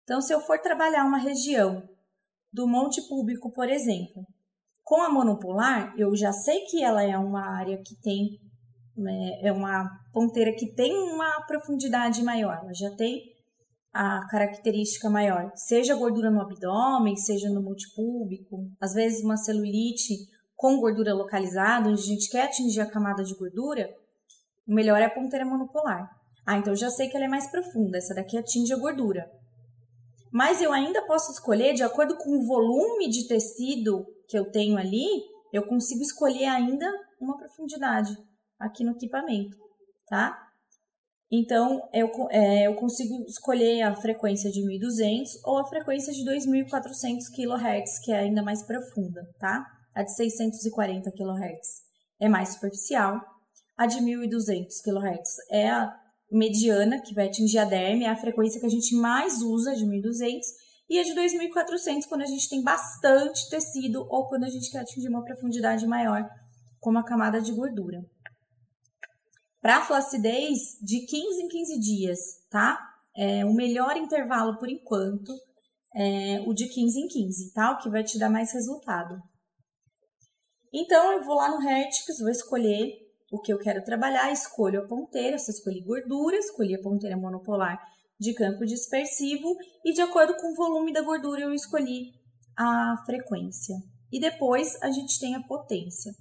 Então, 0.04 0.20
se 0.20 0.32
eu 0.32 0.40
for 0.40 0.58
trabalhar 0.60 1.04
uma 1.04 1.18
região 1.18 1.82
do 2.52 2.66
monte 2.66 3.02
público, 3.08 3.52
por 3.52 3.68
exemplo, 3.68 4.24
com 4.84 5.02
a 5.02 5.10
monopolar, 5.10 5.94
eu 5.98 6.14
já 6.14 6.32
sei 6.32 6.60
que 6.60 6.82
ela 6.82 7.02
é 7.02 7.18
uma 7.18 7.44
área 7.58 7.76
que 7.82 7.94
tem, 7.96 8.40
né, 8.96 9.40
é 9.42 9.52
uma 9.52 9.90
ponteira 10.12 10.54
que 10.54 10.72
tem 10.74 10.96
uma 10.96 11.42
profundidade 11.42 12.22
maior, 12.22 12.60
ela 12.62 12.72
já 12.72 12.94
tem 12.94 13.35
a 13.96 14.26
característica 14.28 15.08
maior, 15.08 15.50
seja 15.54 15.94
gordura 15.94 16.30
no 16.30 16.42
abdômen, 16.42 17.16
seja 17.16 17.48
no 17.48 17.62
multipúbico, 17.62 18.70
às 18.78 18.92
vezes 18.92 19.24
uma 19.24 19.38
celulite 19.38 20.14
com 20.54 20.78
gordura 20.78 21.14
localizada, 21.14 21.88
onde 21.88 22.02
a 22.02 22.04
gente 22.04 22.30
quer 22.30 22.42
atingir 22.42 22.82
a 22.82 22.90
camada 22.90 23.24
de 23.24 23.34
gordura, 23.34 23.88
o 24.68 24.74
melhor 24.74 25.00
é 25.00 25.06
a 25.06 25.10
ponteira 25.10 25.46
monopolar. 25.46 26.10
Ah, 26.46 26.58
então 26.58 26.74
eu 26.74 26.76
já 26.76 26.90
sei 26.90 27.08
que 27.08 27.16
ela 27.16 27.24
é 27.24 27.28
mais 27.28 27.50
profunda, 27.50 27.96
essa 27.96 28.14
daqui 28.14 28.36
atinge 28.36 28.72
a 28.72 28.78
gordura. 28.78 29.30
Mas 30.30 30.60
eu 30.60 30.72
ainda 30.72 31.00
posso 31.06 31.32
escolher, 31.32 31.72
de 31.72 31.82
acordo 31.82 32.16
com 32.18 32.36
o 32.36 32.46
volume 32.46 33.08
de 33.08 33.26
tecido 33.26 34.06
que 34.28 34.38
eu 34.38 34.50
tenho 34.50 34.76
ali, 34.76 35.06
eu 35.52 35.66
consigo 35.66 36.02
escolher 36.02 36.44
ainda 36.44 36.86
uma 37.18 37.38
profundidade 37.38 38.14
aqui 38.58 38.84
no 38.84 38.92
equipamento, 38.92 39.56
tá? 40.06 40.45
Então, 41.30 41.80
eu, 41.92 42.08
é, 42.30 42.66
eu 42.68 42.74
consigo 42.74 43.24
escolher 43.26 43.82
a 43.82 43.94
frequência 43.96 44.50
de 44.50 44.64
1200 44.64 45.44
ou 45.44 45.58
a 45.58 45.66
frequência 45.66 46.12
de 46.12 46.24
2400 46.24 47.28
kHz, 47.30 47.98
que 48.04 48.12
é 48.12 48.18
ainda 48.20 48.42
mais 48.42 48.62
profunda, 48.62 49.22
tá? 49.38 49.66
A 49.94 50.04
de 50.04 50.14
640 50.14 51.10
kHz 51.10 51.86
é 52.20 52.28
mais 52.28 52.50
superficial. 52.50 53.20
A 53.76 53.86
de 53.86 54.00
1200 54.00 54.80
kHz 54.80 55.36
é 55.50 55.68
a 55.68 55.92
mediana, 56.30 57.00
que 57.00 57.14
vai 57.14 57.26
atingir 57.26 57.58
a 57.58 57.64
derme, 57.64 58.04
é 58.04 58.08
a 58.08 58.16
frequência 58.16 58.60
que 58.60 58.66
a 58.66 58.70
gente 58.70 58.94
mais 58.94 59.42
usa 59.42 59.74
de 59.74 59.84
1200. 59.84 60.46
E 60.88 60.98
a 61.00 61.02
de 61.02 61.12
2400 61.14 62.06
quando 62.06 62.22
a 62.22 62.26
gente 62.26 62.48
tem 62.48 62.62
bastante 62.62 63.50
tecido 63.50 64.06
ou 64.08 64.28
quando 64.28 64.44
a 64.44 64.48
gente 64.48 64.70
quer 64.70 64.78
atingir 64.78 65.08
uma 65.08 65.24
profundidade 65.24 65.84
maior, 65.86 66.24
como 66.78 66.98
a 66.98 67.04
camada 67.04 67.40
de 67.40 67.52
gordura. 67.52 67.98
Para 69.66 69.84
flacidez, 69.84 70.78
de 70.80 71.00
15 71.06 71.42
em 71.42 71.48
15 71.48 71.80
dias, 71.80 72.18
tá? 72.48 72.78
É 73.16 73.44
o 73.44 73.52
melhor 73.52 73.96
intervalo 73.96 74.56
por 74.58 74.68
enquanto 74.68 75.32
é 75.92 76.40
o 76.46 76.54
de 76.54 76.68
15 76.68 77.00
em 77.00 77.08
15, 77.08 77.52
tá? 77.52 77.72
O 77.72 77.78
que 77.78 77.90
vai 77.90 78.04
te 78.04 78.16
dar 78.16 78.30
mais 78.30 78.52
resultado. 78.52 79.20
Então, 80.72 81.14
eu 81.14 81.24
vou 81.24 81.34
lá 81.34 81.48
no 81.48 81.60
Hertix, 81.60 82.20
vou 82.20 82.30
escolher 82.30 82.92
o 83.32 83.40
que 83.40 83.52
eu 83.52 83.58
quero 83.58 83.82
trabalhar, 83.82 84.30
escolho 84.30 84.84
a 84.84 84.86
ponteira, 84.86 85.36
se 85.36 85.50
escolhi 85.50 85.80
gordura, 85.80 86.36
escolhi 86.36 86.76
a 86.76 86.80
ponteira 86.80 87.16
monopolar 87.16 87.76
de 88.20 88.34
campo 88.34 88.64
dispersivo 88.64 89.52
e 89.84 89.92
de 89.92 90.00
acordo 90.00 90.36
com 90.36 90.52
o 90.52 90.54
volume 90.54 90.92
da 90.92 91.02
gordura 91.02 91.40
eu 91.40 91.52
escolhi 91.52 92.12
a 92.56 93.02
frequência. 93.04 93.74
E 94.12 94.20
depois 94.20 94.80
a 94.80 94.92
gente 94.92 95.18
tem 95.18 95.34
a 95.34 95.42
potência. 95.42 96.12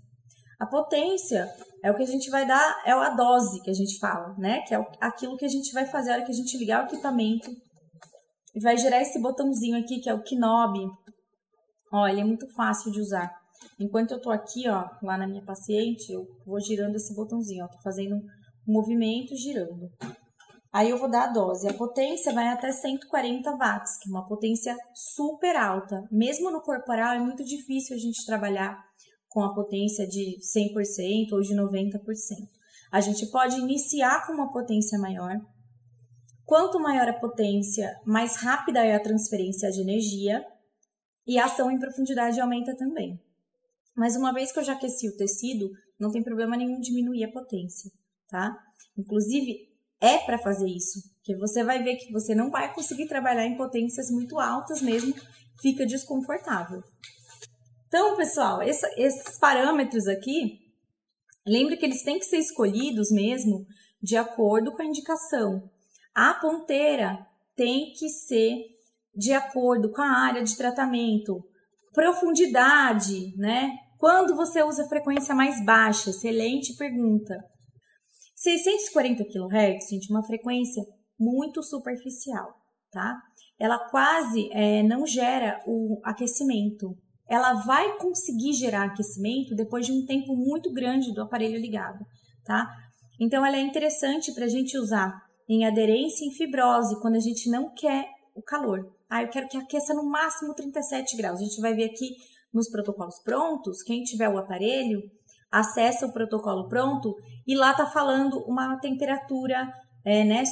A 0.59 0.65
potência 0.65 1.49
é 1.83 1.91
o 1.91 1.95
que 1.95 2.03
a 2.03 2.07
gente 2.07 2.29
vai 2.29 2.47
dar, 2.47 2.83
é 2.85 2.91
a 2.91 3.09
dose 3.09 3.61
que 3.61 3.69
a 3.69 3.73
gente 3.73 3.99
fala, 3.99 4.33
né? 4.37 4.61
Que 4.61 4.73
é 4.73 4.87
aquilo 5.01 5.37
que 5.37 5.45
a 5.45 5.49
gente 5.49 5.71
vai 5.73 5.85
fazer 5.85 6.11
a 6.11 6.13
hora 6.15 6.25
que 6.25 6.31
a 6.31 6.35
gente 6.35 6.57
ligar 6.57 6.83
o 6.83 6.87
equipamento 6.87 7.49
e 8.55 8.59
vai 8.61 8.77
gerar 8.77 9.01
esse 9.01 9.21
botãozinho 9.21 9.77
aqui, 9.77 9.99
que 9.99 10.09
é 10.09 10.13
o 10.13 10.23
knob. 10.39 10.89
Ó, 11.91 12.07
ele 12.07 12.21
é 12.21 12.23
muito 12.23 12.47
fácil 12.55 12.91
de 12.91 13.01
usar. 13.01 13.29
Enquanto 13.79 14.11
eu 14.11 14.21
tô 14.21 14.31
aqui, 14.31 14.67
ó, 14.69 14.85
lá 15.03 15.17
na 15.17 15.27
minha 15.27 15.43
paciente, 15.43 16.11
eu 16.11 16.25
vou 16.45 16.59
girando 16.61 16.95
esse 16.95 17.13
botãozinho, 17.13 17.65
ó, 17.65 17.67
tô 17.67 17.81
fazendo 17.83 18.15
um 18.15 18.73
movimento 18.73 19.35
girando. 19.35 19.89
Aí 20.73 20.89
eu 20.89 20.97
vou 20.97 21.09
dar 21.09 21.29
a 21.29 21.31
dose. 21.31 21.69
A 21.69 21.73
potência 21.73 22.33
vai 22.33 22.47
até 22.49 22.69
140 22.69 23.49
watts, 23.55 23.97
que 23.97 24.09
é 24.09 24.11
uma 24.11 24.27
potência 24.27 24.75
super 24.93 25.55
alta. 25.55 26.03
Mesmo 26.11 26.51
no 26.51 26.61
corporal 26.61 27.13
é 27.13 27.19
muito 27.19 27.45
difícil 27.45 27.95
a 27.95 27.99
gente 27.99 28.25
trabalhar 28.25 28.77
com 29.35 29.43
a 29.43 29.53
potência 29.53 30.07
de 30.07 30.37
100% 30.39 31.33
ou 31.33 31.41
de 31.41 31.53
90%. 31.53 31.99
A 32.89 33.01
gente 33.01 33.25
pode 33.25 33.59
iniciar 33.59 34.25
com 34.25 34.31
uma 34.31 34.49
potência 34.49 34.97
maior. 34.97 35.35
Quanto 36.45 36.79
maior 36.79 37.09
a 37.09 37.19
potência, 37.19 37.99
mais 38.05 38.37
rápida 38.37 38.79
é 38.85 38.95
a 38.95 38.99
transferência 39.03 39.69
de 39.71 39.81
energia 39.81 40.41
e 41.27 41.37
a 41.37 41.47
ação 41.47 41.69
em 41.69 41.77
profundidade 41.77 42.39
aumenta 42.39 42.77
também. 42.77 43.19
Mas 43.93 44.15
uma 44.15 44.31
vez 44.31 44.53
que 44.53 44.59
eu 44.59 44.63
já 44.63 44.71
aqueci 44.71 45.09
o 45.09 45.17
tecido, 45.17 45.69
não 45.99 46.13
tem 46.13 46.23
problema 46.23 46.55
nenhum 46.55 46.79
diminuir 46.79 47.25
a 47.25 47.31
potência, 47.31 47.91
tá? 48.29 48.57
Inclusive, 48.97 49.67
é 49.99 50.19
para 50.19 50.37
fazer 50.37 50.69
isso, 50.69 51.01
porque 51.15 51.35
você 51.35 51.61
vai 51.61 51.83
ver 51.83 51.97
que 51.97 52.09
você 52.09 52.33
não 52.33 52.49
vai 52.49 52.73
conseguir 52.73 53.09
trabalhar 53.09 53.45
em 53.45 53.57
potências 53.57 54.09
muito 54.09 54.39
altas 54.39 54.81
mesmo, 54.81 55.13
fica 55.61 55.85
desconfortável. 55.85 56.81
Então, 57.95 58.17
pessoal, 58.17 58.61
essa, 58.61 58.89
esses 58.97 59.39
parâmetros 59.39 60.05
aqui, 60.05 60.59
lembre 61.47 61.77
que 61.77 61.85
eles 61.85 62.03
têm 62.03 62.19
que 62.19 62.25
ser 62.25 62.39
escolhidos 62.39 63.09
mesmo 63.09 63.65
de 64.03 64.17
acordo 64.17 64.73
com 64.73 64.81
a 64.81 64.85
indicação. 64.85 65.71
A 66.13 66.33
ponteira 66.33 67.25
tem 67.55 67.93
que 67.97 68.09
ser 68.09 68.65
de 69.15 69.31
acordo 69.31 69.93
com 69.93 70.01
a 70.01 70.11
área 70.11 70.43
de 70.43 70.57
tratamento, 70.57 71.41
profundidade, 71.93 73.33
né? 73.37 73.71
Quando 73.97 74.35
você 74.35 74.61
usa 74.61 74.89
frequência 74.89 75.33
mais 75.33 75.63
baixa? 75.63 76.09
Excelente 76.09 76.75
pergunta. 76.75 77.41
640 78.35 79.23
kHz, 79.23 79.89
gente, 79.89 80.11
uma 80.11 80.25
frequência 80.25 80.83
muito 81.17 81.63
superficial, 81.63 82.57
tá? 82.91 83.17
Ela 83.57 83.79
quase 83.87 84.49
é, 84.51 84.83
não 84.83 85.07
gera 85.07 85.63
o 85.65 86.01
aquecimento 86.03 86.93
ela 87.27 87.53
vai 87.53 87.97
conseguir 87.97 88.53
gerar 88.53 88.85
aquecimento 88.85 89.55
depois 89.55 89.85
de 89.85 89.91
um 89.91 90.05
tempo 90.05 90.35
muito 90.35 90.71
grande 90.71 91.13
do 91.13 91.21
aparelho 91.21 91.59
ligado, 91.59 92.05
tá? 92.45 92.67
Então, 93.19 93.45
ela 93.45 93.57
é 93.57 93.61
interessante 93.61 94.33
para 94.33 94.45
a 94.45 94.49
gente 94.49 94.77
usar 94.77 95.21
em 95.47 95.65
aderência 95.65 96.25
e 96.25 96.29
em 96.29 96.31
fibrose, 96.31 96.99
quando 97.01 97.15
a 97.15 97.19
gente 97.19 97.49
não 97.49 97.73
quer 97.73 98.07
o 98.35 98.41
calor. 98.41 98.91
Ah, 99.09 99.23
eu 99.23 99.29
quero 99.29 99.47
que 99.47 99.57
aqueça 99.57 99.93
no 99.93 100.03
máximo 100.09 100.53
37 100.53 101.15
graus. 101.15 101.39
A 101.39 101.43
gente 101.43 101.61
vai 101.61 101.73
ver 101.73 101.85
aqui 101.85 102.15
nos 102.53 102.69
protocolos 102.69 103.19
prontos, 103.23 103.83
quem 103.83 104.03
tiver 104.03 104.29
o 104.29 104.37
aparelho, 104.37 105.01
acessa 105.51 106.05
o 106.05 106.13
protocolo 106.13 106.67
pronto 106.67 107.15
e 107.47 107.55
lá 107.55 107.73
tá 107.73 107.85
falando 107.85 108.39
uma 108.47 108.77
temperatura, 108.79 109.71
é, 110.03 110.23
né, 110.23 110.43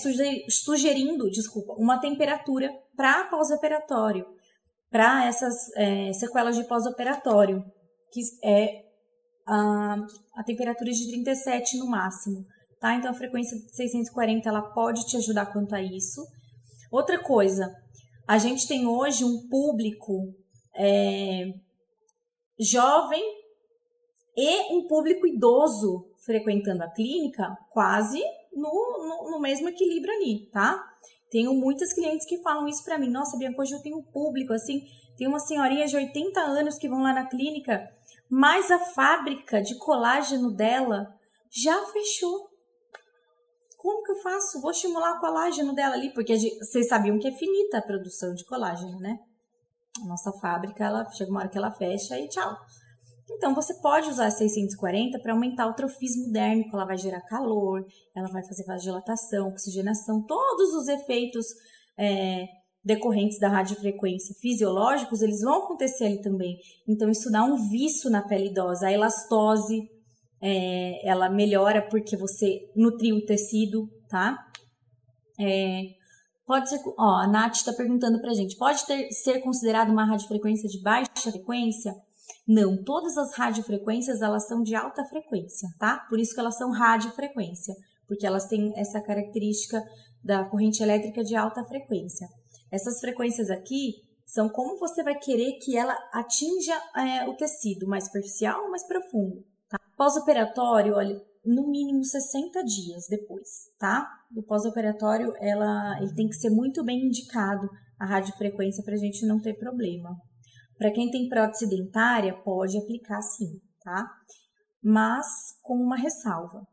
sugerindo, 0.49 1.29
desculpa, 1.29 1.73
uma 1.73 1.99
temperatura 1.99 2.69
para 2.95 3.25
pós-operatório 3.25 4.25
para 4.93 5.25
essas 5.25 5.75
é, 5.75 6.13
sequelas 6.13 6.56
de 6.56 6.65
pós-operatório, 6.65 7.65
que 8.12 8.21
é 8.43 8.84
a, 9.43 9.95
a 10.36 10.43
temperatura 10.43 10.91
de 10.91 11.08
37 11.08 11.79
no 11.79 11.88
máximo, 11.88 12.45
tá? 12.79 12.93
Então 12.93 13.10
a 13.10 13.15
frequência 13.15 13.58
de 13.58 13.75
640 13.75 14.47
ela 14.47 14.62
pode 14.62 15.03
te 15.08 15.17
ajudar 15.17 15.47
quanto 15.47 15.73
a 15.73 15.82
isso. 15.82 16.21
Outra 16.91 17.17
coisa, 17.17 17.75
a 18.27 18.38
gente 18.38 18.67
tem 18.67 18.86
hoje 18.86 19.25
um 19.25 19.49
público 19.49 20.32
é, 20.75 21.45
jovem 22.60 23.23
e 24.38 24.75
um 24.75 24.88
público 24.88 25.25
idoso 25.25 26.06
frequentando 26.23 26.84
a 26.84 26.91
clínica 26.91 27.58
quase 27.71 28.21
no, 28.53 28.69
no, 29.08 29.32
no 29.32 29.39
mesmo 29.39 29.69
equilíbrio 29.69 30.13
ali, 30.13 30.51
tá? 30.51 30.88
Tenho 31.33 31.51
muitas 31.55 31.91
clientes 31.91 32.27
que 32.27 32.43
falam 32.43 32.67
isso 32.67 32.83
para 32.83 32.99
mim. 32.99 33.09
Nossa, 33.09 33.35
Bianca, 33.35 33.59
hoje 33.59 33.73
eu 33.73 33.81
tenho 33.81 34.03
público, 34.03 34.53
assim, 34.53 34.83
tem 35.17 35.27
uma 35.27 35.39
senhorinha 35.39 35.87
de 35.87 35.95
80 35.95 36.39
anos 36.39 36.77
que 36.77 36.87
vão 36.87 37.01
lá 37.01 37.11
na 37.11 37.25
clínica, 37.25 37.89
mas 38.29 38.69
a 38.69 38.77
fábrica 38.77 39.59
de 39.59 39.75
colágeno 39.79 40.51
dela 40.51 41.11
já 41.49 41.75
fechou. 41.87 42.51
Como 43.79 44.03
que 44.03 44.11
eu 44.11 44.17
faço? 44.17 44.61
Vou 44.61 44.69
estimular 44.69 45.17
o 45.17 45.19
colágeno 45.19 45.73
dela 45.73 45.95
ali, 45.95 46.13
porque 46.13 46.37
vocês 46.37 46.87
sabiam 46.87 47.17
que 47.17 47.27
é 47.27 47.31
finita 47.31 47.79
a 47.79 47.81
produção 47.81 48.35
de 48.35 48.45
colágeno, 48.45 48.99
né? 48.99 49.17
A 50.03 50.05
nossa 50.05 50.31
fábrica, 50.33 50.85
ela 50.85 51.09
chega 51.09 51.31
uma 51.31 51.39
hora 51.39 51.49
que 51.49 51.57
ela 51.57 51.71
fecha 51.71 52.15
e 52.19 52.29
tchau. 52.29 52.55
Então, 53.31 53.55
você 53.55 53.73
pode 53.75 54.09
usar 54.09 54.27
a 54.27 54.31
640 54.31 55.19
para 55.19 55.33
aumentar 55.33 55.67
o 55.67 55.73
trofismo 55.73 56.31
dérmico, 56.31 56.75
ela 56.75 56.86
vai 56.86 56.97
gerar 56.97 57.21
calor, 57.21 57.86
ela 58.15 58.27
vai 58.27 58.43
fazer 58.45 58.65
vasodilatação, 58.65 59.47
oxigenação, 59.47 60.25
todos 60.25 60.73
os 60.73 60.88
efeitos 60.88 61.45
é, 61.97 62.45
decorrentes 62.83 63.39
da 63.39 63.47
radiofrequência 63.47 64.36
fisiológicos, 64.41 65.21
eles 65.21 65.41
vão 65.41 65.63
acontecer 65.63 66.05
ali 66.05 66.21
também. 66.21 66.57
Então, 66.88 67.09
isso 67.09 67.31
dá 67.31 67.43
um 67.43 67.69
vício 67.69 68.09
na 68.09 68.21
pele 68.21 68.49
idosa. 68.49 68.88
A 68.88 68.91
elastose, 68.91 69.89
é, 70.41 71.07
ela 71.07 71.29
melhora 71.29 71.81
porque 71.81 72.17
você 72.17 72.69
nutriu 72.75 73.17
o 73.17 73.25
tecido, 73.25 73.88
tá? 74.09 74.38
É, 75.39 75.83
pode 76.45 76.69
ser, 76.69 76.79
ó, 76.97 77.21
a 77.21 77.27
Nath 77.27 77.55
está 77.55 77.71
perguntando 77.71 78.19
pra 78.19 78.33
gente, 78.33 78.57
pode 78.57 78.86
ter, 78.86 79.09
ser 79.12 79.39
considerado 79.39 79.89
uma 79.89 80.05
radiofrequência 80.05 80.67
de 80.67 80.81
baixa 80.81 81.31
frequência? 81.31 81.93
Não, 82.47 82.83
todas 82.83 83.17
as 83.17 83.33
radiofrequências 83.36 84.21
elas 84.21 84.47
são 84.47 84.62
de 84.62 84.75
alta 84.75 85.03
frequência, 85.05 85.69
tá? 85.79 86.05
Por 86.09 86.19
isso 86.19 86.33
que 86.33 86.39
elas 86.39 86.57
são 86.57 86.71
radiofrequência, 86.71 87.73
porque 88.07 88.25
elas 88.25 88.47
têm 88.47 88.73
essa 88.77 89.01
característica 89.01 89.81
da 90.23 90.43
corrente 90.45 90.83
elétrica 90.83 91.23
de 91.23 91.36
alta 91.36 91.63
frequência. 91.65 92.27
Essas 92.71 92.99
frequências 92.99 93.49
aqui 93.49 93.93
são 94.25 94.49
como 94.49 94.79
você 94.79 95.03
vai 95.03 95.15
querer 95.15 95.59
que 95.59 95.77
ela 95.77 95.95
atinja 96.12 96.75
é, 96.95 97.29
o 97.29 97.36
tecido, 97.36 97.88
mais 97.88 98.05
superficial 98.05 98.63
ou 98.63 98.71
mais 98.71 98.86
profundo. 98.86 99.43
Tá? 99.69 99.77
Pós-operatório, 99.95 100.95
olha, 100.95 101.21
no 101.45 101.69
mínimo 101.69 102.03
60 102.03 102.63
dias 102.63 103.05
depois, 103.09 103.69
tá? 103.77 104.07
Do 104.31 104.41
pós-operatório, 104.43 105.33
ela, 105.39 105.97
ele 106.01 106.13
tem 106.15 106.27
que 106.27 106.36
ser 106.36 106.49
muito 106.49 106.83
bem 106.83 107.05
indicado 107.05 107.69
a 107.99 108.05
radiofrequência 108.05 108.83
para 108.83 108.95
a 108.95 108.97
gente 108.97 109.25
não 109.25 109.39
ter 109.39 109.53
problema. 109.53 110.09
Para 110.83 110.91
quem 110.91 111.09
tem 111.09 111.29
prótese 111.29 111.65
dentária, 111.65 112.33
pode 112.43 112.77
aplicar 112.77 113.21
sim, 113.21 113.61
tá? 113.81 114.05
Mas 114.83 115.25
com 115.61 115.75
uma 115.75 115.95
ressalva. 115.95 116.67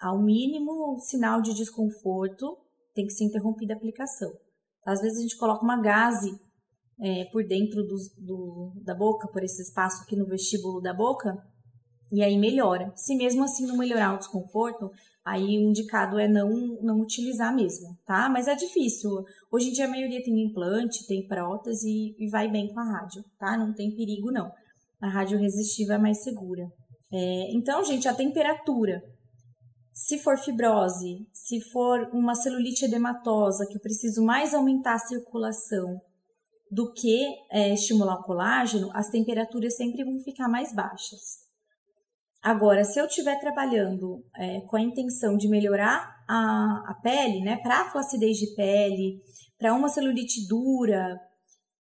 Ao 0.00 0.18
mínimo 0.18 0.98
sinal 0.98 1.42
de 1.42 1.52
desconforto, 1.52 2.56
tem 2.94 3.04
que 3.04 3.12
ser 3.12 3.24
interrompida 3.24 3.74
a 3.74 3.76
aplicação. 3.76 4.32
Às 4.86 5.02
vezes 5.02 5.18
a 5.18 5.20
gente 5.20 5.36
coloca 5.36 5.62
uma 5.62 5.78
gase 5.78 6.30
é, 7.02 7.26
por 7.26 7.46
dentro 7.46 7.82
do, 7.82 7.96
do, 8.16 8.82
da 8.82 8.94
boca, 8.94 9.28
por 9.30 9.44
esse 9.44 9.60
espaço 9.60 10.04
aqui 10.04 10.16
no 10.16 10.24
vestíbulo 10.24 10.80
da 10.80 10.94
boca, 10.94 11.36
e 12.10 12.22
aí 12.22 12.38
melhora. 12.38 12.90
Se 12.96 13.14
mesmo 13.14 13.44
assim 13.44 13.66
não 13.66 13.76
melhorar 13.76 14.14
o 14.14 14.18
desconforto, 14.18 14.90
aí 15.30 15.58
o 15.58 15.68
indicado 15.68 16.18
é 16.18 16.26
não, 16.26 16.50
não 16.82 17.00
utilizar 17.00 17.54
mesmo, 17.54 17.96
tá? 18.04 18.28
Mas 18.28 18.48
é 18.48 18.54
difícil. 18.54 19.10
Hoje 19.52 19.68
em 19.68 19.72
dia 19.72 19.86
a 19.86 19.88
maioria 19.88 20.22
tem 20.22 20.44
implante, 20.44 21.06
tem 21.06 21.26
prótese 21.26 21.88
e, 22.18 22.28
vai 22.28 22.50
bem 22.50 22.72
com 22.72 22.80
a 22.80 22.84
rádio, 22.84 23.22
tá? 23.38 23.56
Não 23.56 23.72
tem 23.72 23.94
perigo 23.94 24.32
não. 24.32 24.50
A 25.00 25.08
rádio 25.08 25.38
resistiva 25.38 25.94
é 25.94 25.98
mais 25.98 26.22
segura. 26.22 26.66
É, 27.12 27.54
então, 27.54 27.84
gente, 27.84 28.08
a 28.08 28.14
temperatura. 28.14 29.00
Se 29.92 30.18
for 30.18 30.36
fibrose, 30.38 31.26
se 31.32 31.60
for 31.70 32.08
uma 32.12 32.34
celulite 32.34 32.84
edematosa, 32.84 33.66
que 33.66 33.76
eu 33.76 33.80
preciso 33.80 34.24
mais 34.24 34.54
aumentar 34.54 34.94
a 34.94 34.98
circulação 34.98 36.00
do 36.70 36.92
que 36.92 37.26
é, 37.50 37.74
estimular 37.74 38.14
o 38.14 38.22
colágeno, 38.22 38.90
as 38.94 39.10
temperaturas 39.10 39.76
sempre 39.76 40.04
vão 40.04 40.18
ficar 40.20 40.48
mais 40.48 40.74
baixas. 40.74 41.49
Agora, 42.42 42.84
se 42.84 42.98
eu 42.98 43.06
estiver 43.06 43.38
trabalhando 43.38 44.24
é, 44.34 44.60
com 44.62 44.76
a 44.76 44.80
intenção 44.80 45.36
de 45.36 45.46
melhorar 45.46 46.10
a, 46.26 46.84
a 46.88 46.94
pele, 47.02 47.40
né, 47.42 47.58
para 47.58 47.90
flacidez 47.90 48.38
de 48.38 48.54
pele, 48.54 49.20
para 49.58 49.74
uma 49.74 49.90
celulite 49.90 50.48
dura, 50.48 51.20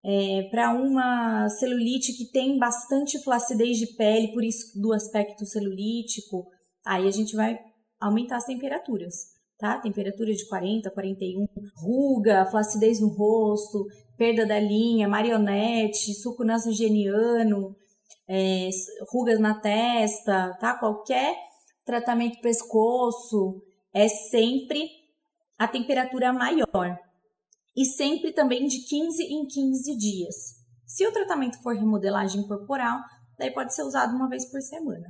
é, 0.04 0.44
para 0.52 0.74
uma 0.74 1.48
celulite 1.50 2.12
que 2.14 2.30
tem 2.32 2.58
bastante 2.58 3.22
flacidez 3.24 3.78
de 3.78 3.96
pele, 3.96 4.34
por 4.34 4.44
isso 4.44 4.80
do 4.82 4.92
aspecto 4.92 5.46
celulítico, 5.46 6.46
aí 6.86 7.08
a 7.08 7.12
gente 7.12 7.36
vai 7.38 7.58
aumentar 8.00 8.38
as 8.38 8.46
temperaturas, 8.46 9.14
tá? 9.58 9.78
Temperatura 9.80 10.34
de 10.34 10.46
40, 10.48 10.92
41, 10.92 11.46
ruga, 11.78 12.46
flacidez 12.52 13.00
no 13.00 13.08
rosto, 13.10 13.86
perda 14.18 14.46
da 14.46 14.60
linha, 14.60 15.08
marionete, 15.08 16.14
suco 16.14 16.44
nasogeniano, 16.44 17.76
é, 18.30 18.70
rugas 19.12 19.40
na 19.40 19.60
testa, 19.60 20.56
tá? 20.60 20.78
Qualquer 20.78 21.36
tratamento 21.84 22.40
pescoço 22.42 23.64
é 23.92 24.08
sempre 24.08 24.88
a 25.58 25.68
temperatura 25.68 26.32
maior. 26.32 26.96
E 27.76 27.86
sempre 27.86 28.32
também 28.32 28.68
de 28.68 28.86
15 28.88 29.24
em 29.24 29.46
15 29.48 29.98
dias. 29.98 30.36
Se 30.86 31.08
o 31.08 31.12
tratamento 31.12 31.62
for 31.64 31.76
remodelagem 31.76 32.48
corporal, 32.48 33.00
daí 33.38 33.52
pode 33.52 33.74
ser 33.74 33.84
usado 33.84 34.16
uma 34.16 34.30
vez 34.30 34.50
por 34.52 34.62
semana. 34.62 35.08